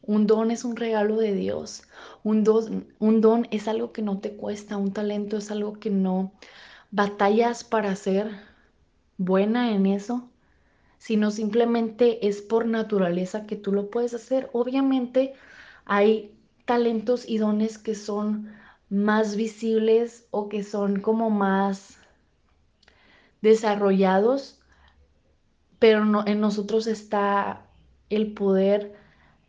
Un 0.00 0.26
don 0.26 0.50
es 0.50 0.64
un 0.64 0.76
regalo 0.76 1.18
de 1.18 1.34
Dios. 1.34 1.82
Un 2.24 2.44
don, 2.44 2.86
un 2.98 3.20
don 3.20 3.46
es 3.50 3.68
algo 3.68 3.92
que 3.92 4.00
no 4.00 4.18
te 4.18 4.34
cuesta. 4.34 4.78
Un 4.78 4.94
talento 4.94 5.36
es 5.36 5.50
algo 5.50 5.74
que 5.74 5.90
no 5.90 6.32
batallas 6.90 7.64
para 7.64 7.94
ser 7.96 8.30
buena 9.16 9.72
en 9.72 9.86
eso, 9.86 10.28
sino 10.98 11.30
simplemente 11.30 12.26
es 12.28 12.42
por 12.42 12.66
naturaleza 12.66 13.46
que 13.46 13.56
tú 13.56 13.72
lo 13.72 13.90
puedes 13.90 14.14
hacer. 14.14 14.50
Obviamente 14.52 15.34
hay 15.84 16.34
talentos 16.64 17.28
y 17.28 17.38
dones 17.38 17.78
que 17.78 17.94
son 17.94 18.52
más 18.88 19.36
visibles 19.36 20.26
o 20.30 20.48
que 20.48 20.62
son 20.62 21.00
como 21.00 21.30
más 21.30 21.96
desarrollados, 23.40 24.60
pero 25.78 26.04
no, 26.04 26.26
en 26.26 26.40
nosotros 26.40 26.86
está 26.86 27.66
el 28.10 28.32
poder 28.32 28.94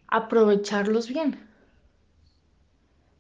aprovecharlos 0.08 1.08
bien. 1.08 1.51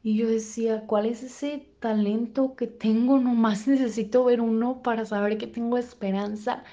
Y 0.04 0.18
yo 0.18 0.28
decía, 0.28 0.86
¿cuál 0.88 1.06
es 1.08 1.24
ese 1.24 1.66
talento 1.80 2.56
que 2.56 2.68
tengo? 2.68 3.20
Nomás 3.20 3.68
necesito 3.70 4.26
ver 4.26 4.42
uno 4.42 4.82
para 4.84 5.06
saber 5.06 5.38
que 5.38 5.48
tengo 5.48 5.78
esperanza 5.78 6.64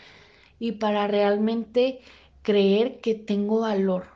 y 0.58 0.72
para 0.72 1.08
realmente 1.08 2.00
creer 2.42 3.00
que 3.00 3.14
tengo 3.14 3.60
valor. 3.60 4.06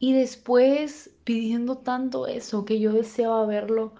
Y 0.00 0.14
después 0.14 1.10
pidiendo 1.22 1.78
tanto 1.78 2.26
eso 2.26 2.64
que 2.64 2.80
yo 2.80 2.92
deseaba 2.92 3.46
verlo, 3.46 3.92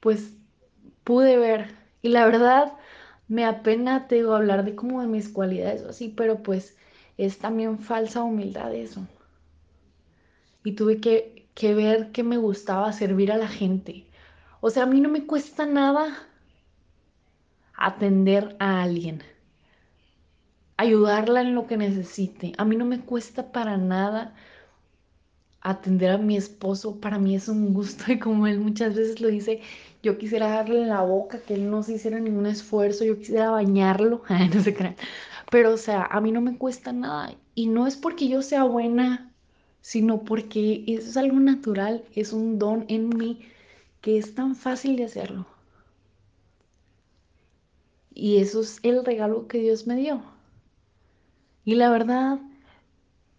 pues 0.00 0.32
pude 1.04 1.38
ver. 1.38 1.76
Y 2.02 2.10
la 2.10 2.26
verdad, 2.26 2.74
me 3.28 3.44
apena, 3.46 4.08
te 4.08 4.16
digo, 4.16 4.34
hablar 4.34 4.64
de 4.64 4.74
como 4.76 5.00
de 5.02 5.08
mis 5.08 5.28
cualidades 5.30 5.82
o 5.84 5.90
así, 5.90 6.08
pero 6.10 6.42
pues 6.42 6.76
es 7.18 7.38
también 7.38 7.78
falsa 7.78 8.22
humildad 8.24 8.74
eso. 8.74 9.06
Y 10.68 10.72
tuve 10.72 11.00
que, 11.00 11.46
ver 11.74 12.12
que 12.12 12.22
me 12.22 12.36
gustaba 12.36 12.92
servir 12.92 13.32
a 13.32 13.38
la 13.38 13.48
gente. 13.48 14.04
O 14.60 14.68
sea, 14.68 14.82
a 14.82 14.86
mí 14.86 15.00
no 15.00 15.08
me 15.08 15.24
cuesta 15.24 15.64
nada 15.64 16.28
atender 17.74 18.54
a 18.58 18.82
alguien, 18.82 19.22
ayudarla 20.76 21.40
en 21.40 21.54
lo 21.54 21.66
que 21.66 21.78
necesite. 21.78 22.52
A 22.58 22.66
mí 22.66 22.76
no 22.76 22.84
me 22.84 23.00
cuesta 23.00 23.50
para 23.50 23.78
nada 23.78 24.34
atender 25.62 26.10
a 26.10 26.18
mi 26.18 26.36
esposo. 26.36 27.00
Para 27.00 27.18
mí 27.18 27.34
es 27.34 27.48
un 27.48 27.72
gusto 27.72 28.04
y 28.12 28.18
como 28.18 28.46
él 28.46 28.60
muchas 28.60 28.94
veces 28.94 29.22
lo 29.22 29.28
dice, 29.28 29.62
yo 30.02 30.18
quisiera 30.18 30.50
darle 30.50 30.82
en 30.82 30.90
la 30.90 31.00
boca, 31.00 31.40
que 31.40 31.54
él 31.54 31.70
no 31.70 31.82
se 31.82 31.94
hiciera 31.94 32.20
ningún 32.20 32.44
esfuerzo, 32.44 33.06
yo 33.06 33.16
quisiera 33.16 33.50
bañarlo, 33.52 34.22
no 34.54 34.62
se 34.62 34.74
crean. 34.74 34.96
Pero 35.50 35.72
o 35.72 35.78
sea, 35.78 36.04
a 36.04 36.20
mí 36.20 36.30
no 36.30 36.42
me 36.42 36.58
cuesta 36.58 36.92
nada 36.92 37.34
y 37.54 37.68
no 37.68 37.86
es 37.86 37.96
porque 37.96 38.28
yo 38.28 38.42
sea 38.42 38.64
buena, 38.64 39.27
sino 39.80 40.22
porque 40.22 40.84
es 40.86 41.16
algo 41.16 41.38
natural, 41.40 42.04
es 42.14 42.32
un 42.32 42.58
don 42.58 42.84
en 42.88 43.08
mí 43.08 43.40
que 44.00 44.18
es 44.18 44.34
tan 44.34 44.54
fácil 44.54 44.96
de 44.96 45.04
hacerlo. 45.04 45.46
Y 48.14 48.38
eso 48.38 48.60
es 48.60 48.80
el 48.82 49.04
regalo 49.04 49.46
que 49.46 49.60
Dios 49.60 49.86
me 49.86 49.96
dio. 49.96 50.22
Y 51.64 51.74
la 51.74 51.90
verdad, 51.90 52.40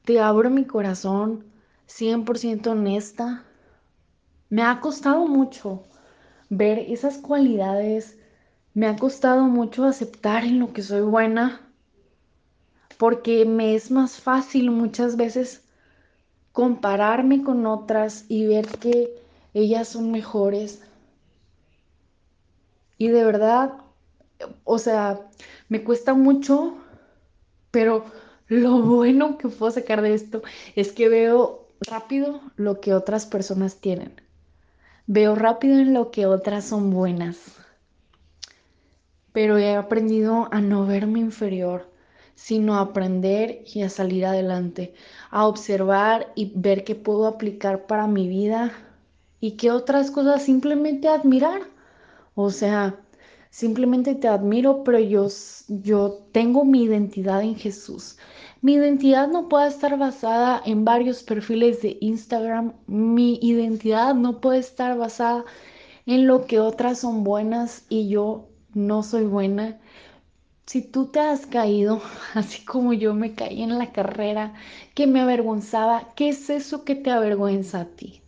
te 0.05 0.19
abro 0.19 0.49
mi 0.49 0.65
corazón 0.65 1.45
100% 1.87 2.67
honesta. 2.67 3.43
Me 4.49 4.61
ha 4.61 4.79
costado 4.79 5.27
mucho 5.27 5.83
ver 6.49 6.79
esas 6.79 7.17
cualidades. 7.17 8.17
Me 8.73 8.87
ha 8.87 8.95
costado 8.95 9.43
mucho 9.43 9.83
aceptar 9.85 10.45
en 10.45 10.59
lo 10.59 10.73
que 10.73 10.81
soy 10.81 11.01
buena. 11.01 11.61
Porque 12.97 13.45
me 13.45 13.75
es 13.75 13.91
más 13.91 14.21
fácil 14.21 14.71
muchas 14.71 15.17
veces 15.17 15.63
compararme 16.51 17.43
con 17.43 17.65
otras 17.65 18.25
y 18.27 18.45
ver 18.45 18.67
que 18.67 19.13
ellas 19.53 19.87
son 19.87 20.11
mejores. 20.11 20.81
Y 22.97 23.07
de 23.07 23.23
verdad 23.23 23.73
o 24.63 24.77
sea, 24.79 25.19
me 25.67 25.83
cuesta 25.83 26.13
mucho, 26.13 26.75
pero 27.71 28.05
lo 28.47 28.81
bueno 28.81 29.37
que 29.37 29.47
puedo 29.47 29.71
sacar 29.71 30.01
de 30.01 30.13
esto 30.13 30.41
es 30.75 30.91
que 30.91 31.09
veo 31.09 31.67
rápido 31.81 32.41
lo 32.55 32.79
que 32.81 32.93
otras 32.93 33.25
personas 33.25 33.77
tienen. 33.77 34.21
Veo 35.07 35.35
rápido 35.35 35.79
en 35.79 35.93
lo 35.93 36.11
que 36.11 36.25
otras 36.25 36.65
son 36.65 36.91
buenas. 36.91 37.37
Pero 39.33 39.57
he 39.57 39.75
aprendido 39.75 40.47
a 40.51 40.61
no 40.61 40.85
verme 40.85 41.19
inferior, 41.19 41.87
sino 42.39 42.77
aprender 42.79 43.63
y 43.73 43.81
a 43.83 43.89
salir 43.89 44.25
adelante, 44.25 44.93
a 45.29 45.45
observar 45.47 46.31
y 46.35 46.51
ver 46.55 46.83
qué 46.83 46.95
puedo 46.95 47.27
aplicar 47.27 47.85
para 47.85 48.07
mi 48.07 48.27
vida 48.27 48.71
y 49.41 49.51
qué 49.57 49.71
otras 49.71 50.11
cosas 50.11 50.43
simplemente 50.43 51.07
admirar. 51.09 51.61
O 52.35 52.49
sea, 52.51 52.97
Simplemente 53.51 54.13
te 54.13 54.27
admiro, 54.27 54.83
pero 54.83 54.99
yo, 54.99 55.27
yo 55.67 56.19
tengo 56.31 56.65
mi 56.65 56.83
identidad 56.83 57.41
en 57.41 57.55
Jesús. 57.55 58.17
Mi 58.61 58.73
identidad 58.73 59.27
no 59.27 59.49
puede 59.49 59.67
estar 59.69 59.97
basada 59.97 60.61
en 60.65 60.85
varios 60.85 61.23
perfiles 61.23 61.81
de 61.81 61.97
Instagram. 61.99 62.73
Mi 62.85 63.39
identidad 63.41 64.13
no 64.13 64.39
puede 64.39 64.59
estar 64.59 64.97
basada 64.97 65.45
en 66.05 66.27
lo 66.27 66.45
que 66.45 66.59
otras 66.59 66.99
son 66.99 67.23
buenas 67.23 67.85
y 67.89 68.07
yo 68.09 68.49
no 68.75 69.01
soy 69.01 69.25
buena. 69.25 69.79
Si 70.69 70.83
tú 70.83 71.07
te 71.07 71.19
has 71.19 71.47
caído, 71.47 71.99
así 72.35 72.63
como 72.63 72.93
yo 72.93 73.15
me 73.15 73.33
caí 73.33 73.63
en 73.63 73.79
la 73.79 73.91
carrera, 73.91 74.53
que 74.93 75.07
me 75.07 75.19
avergonzaba, 75.19 76.13
¿qué 76.15 76.29
es 76.29 76.47
eso 76.51 76.83
que 76.85 76.93
te 76.93 77.09
avergüenza 77.09 77.81
a 77.81 77.85
ti? 77.85 78.21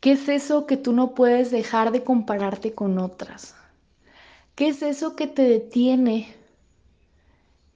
¿Qué 0.00 0.12
es 0.12 0.30
eso 0.30 0.64
que 0.66 0.78
tú 0.78 0.94
no 0.94 1.14
puedes 1.14 1.50
dejar 1.50 1.92
de 1.92 2.02
compararte 2.02 2.74
con 2.74 2.98
otras? 2.98 3.54
¿Qué 4.54 4.68
es 4.68 4.80
eso 4.80 5.14
que 5.14 5.26
te 5.26 5.42
detiene? 5.42 6.34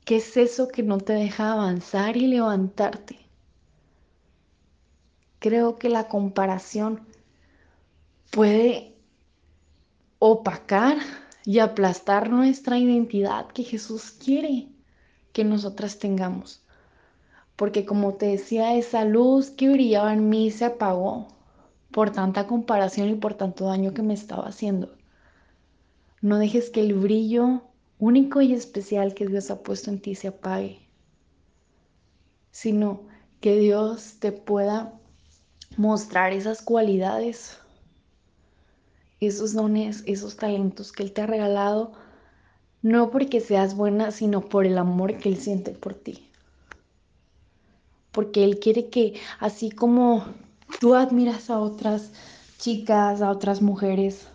¿Qué 0.07 0.17
es 0.17 0.35
eso 0.39 0.69
que 0.69 0.83
no 0.83 0.97
te 0.97 1.13
deja 1.13 1.53
avanzar 1.53 2.17
y 2.17 2.29
levantarte? 2.29 3.19
creo 5.39 5.77
que 5.77 5.91
la 5.91 6.09
comparación 6.09 7.07
puede 8.31 8.95
opacar 10.19 10.97
y 11.47 11.61
aplastar 11.61 12.29
nuestra 12.29 12.77
identidad 12.77 13.47
que 13.47 13.63
Jesús 13.63 14.11
quiere 14.11 14.69
que 15.33 15.45
nosotras 15.45 16.01
tengamos. 16.01 16.65
Porque 17.55 17.87
como 17.87 18.15
te 18.15 18.27
decía, 18.27 18.75
esa 18.75 19.05
luz 19.05 19.51
que 19.51 19.71
brillaba 19.71 20.13
en 20.13 20.29
mí 20.29 20.51
se 20.51 20.65
apagó 20.65 21.29
por 21.93 22.11
tanta 22.11 22.49
comparación 22.49 23.09
y 23.09 23.15
por 23.15 23.35
tanto 23.35 23.67
daño 23.67 23.95
que 23.95 24.03
me 24.03 24.13
estaba 24.13 24.49
haciendo. 24.49 24.97
No 26.21 26.39
dejes 26.39 26.69
que 26.69 26.81
el 26.81 26.95
brillo 26.95 27.63
único 28.01 28.43
y 28.43 28.53
especial 28.53 29.15
que 29.15 29.29
Dios 29.29 29.51
ha 29.53 29.63
puesto 29.63 29.91
en 29.91 30.01
ti 30.01 30.17
se 30.17 30.29
apague, 30.29 30.81
sino 32.51 33.03
que 33.41 33.57
Dios 33.57 34.17
te 34.19 34.33
pueda 34.33 34.99
mostrar 35.77 36.33
esas 36.33 36.61
cualidades, 36.61 37.59
esos 39.27 39.53
dones, 39.53 40.03
esos 40.07 40.37
talentos 40.37 40.93
que 40.93 41.03
Él 41.03 41.13
te 41.13 41.23
ha 41.23 41.27
regalado, 41.27 41.93
no 42.83 43.11
porque 43.11 43.41
seas 43.41 43.77
buena, 43.77 44.11
sino 44.11 44.43
por 44.43 44.67
el 44.67 44.79
amor 44.79 45.19
que 45.19 45.29
Él 45.29 45.39
siente 45.39 45.73
por 45.73 45.95
ti. 45.95 46.29
Porque 48.13 48.45
Él 48.45 48.59
quiere 48.59 48.89
que 48.89 49.15
así 49.41 49.71
como 49.71 50.25
tú 50.81 50.95
admiras 50.95 51.51
a 51.51 51.59
otras 51.59 52.13
chicas, 52.59 53.23
a 53.23 53.31
otras 53.31 53.63
mujeres, 53.63 54.29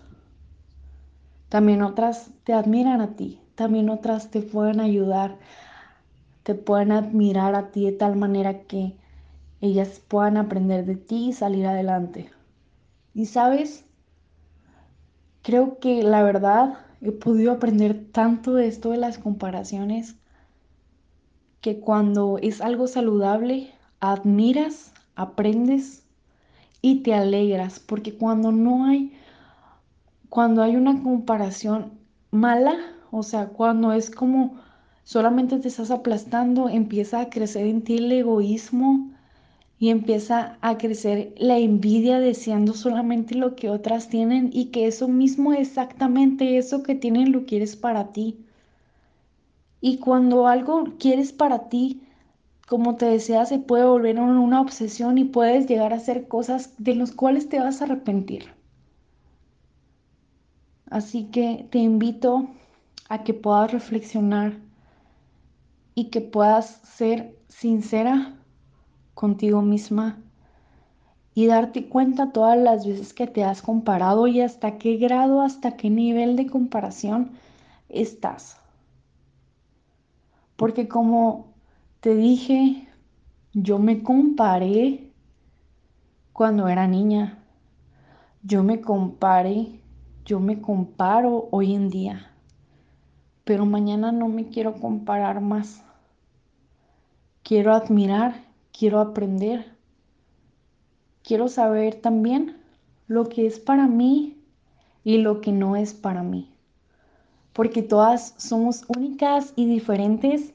también 1.50 1.82
otras 1.82 2.30
te 2.44 2.54
admiran 2.54 3.02
a 3.02 3.16
ti, 3.16 3.42
también 3.56 3.90
otras 3.90 4.32
te 4.32 4.42
pueden 4.42 4.80
ayudar, 4.80 5.38
te 6.44 6.56
pueden 6.56 6.92
admirar 6.92 7.56
a 7.56 7.72
ti 7.72 7.86
de 7.86 7.92
tal 7.92 8.16
manera 8.16 8.64
que 8.64 8.96
ellas 9.60 10.02
puedan 10.08 10.38
aprender 10.38 10.86
de 10.86 10.96
ti 10.96 11.30
y 11.30 11.34
salir 11.34 11.68
adelante. 11.68 12.32
Y 13.14 13.26
sabes, 13.26 13.86
creo 15.42 15.80
que 15.80 16.04
la 16.04 16.24
verdad 16.24 16.80
he 17.02 17.12
podido 17.12 17.52
aprender 17.52 18.06
tanto 18.12 18.54
de 18.54 18.68
esto 18.68 18.92
de 18.92 18.98
las 18.98 19.18
comparaciones 19.18 20.16
que 21.62 21.80
cuando 21.80 22.40
es 22.42 22.62
algo 22.62 22.88
saludable, 22.88 23.72
admiras, 24.00 24.94
aprendes 25.16 26.04
y 26.82 27.04
te 27.04 27.14
alegras, 27.14 27.80
porque 27.80 28.16
cuando 28.16 28.52
no 28.52 28.86
hay, 28.86 29.14
cuando 30.30 30.64
hay 30.64 30.76
una 30.76 31.04
comparación 31.04 31.94
mala, 32.32 32.76
o 33.12 33.22
sea, 33.22 33.50
cuando 33.50 33.94
es 33.94 34.10
como 34.10 34.60
solamente 35.04 35.60
te 35.60 35.68
estás 35.68 35.92
aplastando, 35.92 36.70
empieza 36.70 37.22
a 37.22 37.30
crecer 37.30 37.68
en 37.68 37.84
ti 37.84 37.98
el 37.98 38.12
egoísmo, 38.12 39.12
y 39.82 39.90
empieza 39.90 40.60
a 40.62 40.78
crecer 40.78 41.34
la 41.40 41.58
envidia 41.58 42.20
deseando 42.20 42.74
solamente 42.76 43.34
lo 43.34 43.56
que 43.56 43.72
otras 43.72 44.10
tienen 44.10 44.52
y 44.54 44.66
que 44.66 44.86
eso 44.86 45.08
mismo 45.08 45.54
exactamente 45.54 46.60
eso 46.60 46.84
que 46.84 46.94
tienen 46.94 47.32
lo 47.32 47.48
quieres 47.48 47.76
para 47.76 48.12
ti. 48.12 48.46
Y 49.82 49.98
cuando 49.98 50.46
algo 50.46 50.84
quieres 51.00 51.34
para 51.34 51.68
ti, 51.68 52.04
como 52.68 52.96
te 52.96 53.08
decía, 53.08 53.44
se 53.48 53.58
puede 53.58 53.86
volver 53.86 54.20
una 54.20 54.62
obsesión 54.62 55.18
y 55.18 55.24
puedes 55.24 55.66
llegar 55.66 55.94
a 55.94 55.96
hacer 55.96 56.28
cosas 56.28 56.76
de 56.78 56.94
las 56.94 57.12
cuales 57.12 57.50
te 57.50 57.60
vas 57.60 57.82
a 57.82 57.86
arrepentir. 57.86 58.54
Así 60.92 61.24
que 61.32 61.68
te 61.72 61.80
invito 61.80 62.48
a 63.10 63.24
que 63.24 63.34
puedas 63.34 63.72
reflexionar 63.72 64.60
y 65.96 66.12
que 66.12 66.22
puedas 66.22 66.82
ser 66.84 67.36
sincera 67.48 68.38
contigo 69.14 69.62
misma 69.62 70.18
y 71.34 71.48
darte 71.48 71.88
cuenta 71.88 72.32
todas 72.32 72.58
las 72.58 72.86
veces 72.86 73.14
que 73.14 73.28
te 73.28 73.44
has 73.44 73.62
comparado 73.62 74.28
y 74.28 74.42
hasta 74.42 74.78
qué 74.78 74.98
grado, 74.98 75.42
hasta 75.42 75.78
qué 75.78 75.90
nivel 75.90 76.36
de 76.36 76.48
comparación 76.48 77.32
estás. 77.90 78.58
Porque 80.56 80.88
como 80.88 81.54
te 82.02 82.16
dije, 82.16 82.88
yo 83.54 83.80
me 83.80 84.04
comparé 84.04 85.12
cuando 86.34 86.68
era 86.68 86.88
niña. 86.88 87.38
Yo 88.44 88.64
me 88.64 88.82
comparé, 88.82 89.80
yo 90.26 90.40
me 90.40 90.62
comparo 90.62 91.48
hoy 91.52 91.74
en 91.74 91.90
día. 91.90 92.32
Pero 93.44 93.66
mañana 93.66 94.12
no 94.12 94.28
me 94.28 94.50
quiero 94.50 94.76
comparar 94.76 95.42
más. 95.42 95.84
Quiero 97.44 97.74
admirar 97.74 98.51
quiero 98.82 99.00
aprender. 99.00 99.64
Quiero 101.22 101.50
saber 101.50 102.02
también 102.02 102.58
lo 103.06 103.30
que 103.30 103.46
es 103.46 103.60
para 103.60 103.86
mí 103.86 104.42
y 105.04 105.20
lo 105.20 105.40
que 105.40 105.52
no 105.52 105.76
es 105.76 105.94
para 105.94 106.24
mí. 106.24 106.50
Porque 107.54 107.84
todas 107.84 108.34
somos 108.38 108.86
únicas 108.88 109.54
y 109.56 109.68
diferentes. 109.68 110.54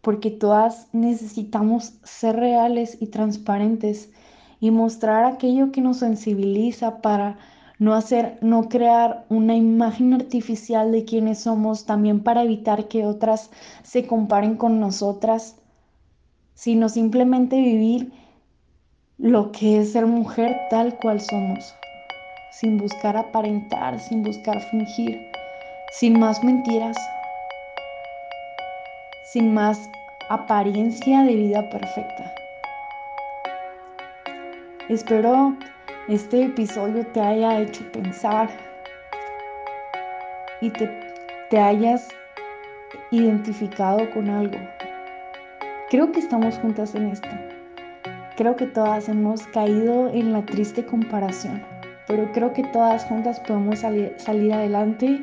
Porque 0.00 0.32
todas 0.32 0.88
necesitamos 0.92 1.92
ser 2.02 2.34
reales 2.34 3.00
y 3.00 3.06
transparentes 3.06 4.10
y 4.58 4.72
mostrar 4.72 5.26
aquello 5.26 5.70
que 5.70 5.82
nos 5.82 5.98
sensibiliza 5.98 7.00
para 7.00 7.38
no 7.78 7.94
hacer, 7.94 8.38
no 8.40 8.68
crear 8.68 9.24
una 9.28 9.54
imagen 9.54 10.14
artificial 10.14 10.90
de 10.90 11.04
quienes 11.04 11.38
somos, 11.38 11.86
también 11.86 12.24
para 12.24 12.42
evitar 12.42 12.88
que 12.88 13.06
otras 13.06 13.52
se 13.84 14.08
comparen 14.08 14.56
con 14.56 14.80
nosotras 14.80 15.59
sino 16.60 16.90
simplemente 16.90 17.56
vivir 17.56 18.12
lo 19.16 19.50
que 19.50 19.80
es 19.80 19.92
ser 19.92 20.04
mujer 20.04 20.54
tal 20.68 20.94
cual 20.98 21.18
somos, 21.18 21.74
sin 22.52 22.76
buscar 22.76 23.16
aparentar, 23.16 23.98
sin 23.98 24.22
buscar 24.22 24.60
fingir, 24.70 25.18
sin 25.90 26.20
más 26.20 26.44
mentiras, 26.44 26.98
sin 29.32 29.54
más 29.54 29.88
apariencia 30.28 31.22
de 31.22 31.34
vida 31.34 31.66
perfecta. 31.70 32.30
Espero 34.90 35.56
este 36.08 36.44
episodio 36.44 37.06
te 37.06 37.22
haya 37.22 37.58
hecho 37.58 37.90
pensar 37.90 38.50
y 40.60 40.68
te, 40.68 40.90
te 41.48 41.58
hayas 41.58 42.06
identificado 43.10 44.10
con 44.10 44.28
algo. 44.28 44.58
Creo 45.90 46.12
que 46.12 46.20
estamos 46.20 46.56
juntas 46.58 46.94
en 46.94 47.08
esto. 47.08 47.28
Creo 48.36 48.54
que 48.54 48.66
todas 48.66 49.08
hemos 49.08 49.44
caído 49.48 50.08
en 50.08 50.32
la 50.32 50.46
triste 50.46 50.86
comparación, 50.86 51.64
pero 52.06 52.30
creo 52.30 52.52
que 52.52 52.62
todas 52.62 53.04
juntas 53.06 53.40
podemos 53.40 53.80
salir, 53.80 54.14
adelante 54.54 55.20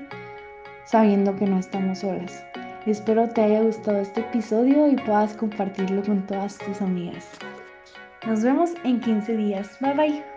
sabiendo 0.83 1.33
que 1.37 1.45
no 1.45 1.57
estamos 1.57 1.99
solas. 1.99 2.43
Espero 2.85 3.29
te 3.29 3.43
haya 3.43 3.61
gustado 3.61 3.99
este 3.99 4.19
episodio 4.19 4.89
y 4.89 4.97
puedas 4.97 5.33
compartirlo 5.35 6.03
con 6.03 6.25
todas 6.27 6.57
tus 6.57 6.81
amigas. 6.81 7.25
Nos 8.25 8.43
vemos 8.43 8.71
en 8.83 8.99
15 8.99 9.37
días. 9.37 9.77
Bye 9.79 9.93
bye. 9.93 10.36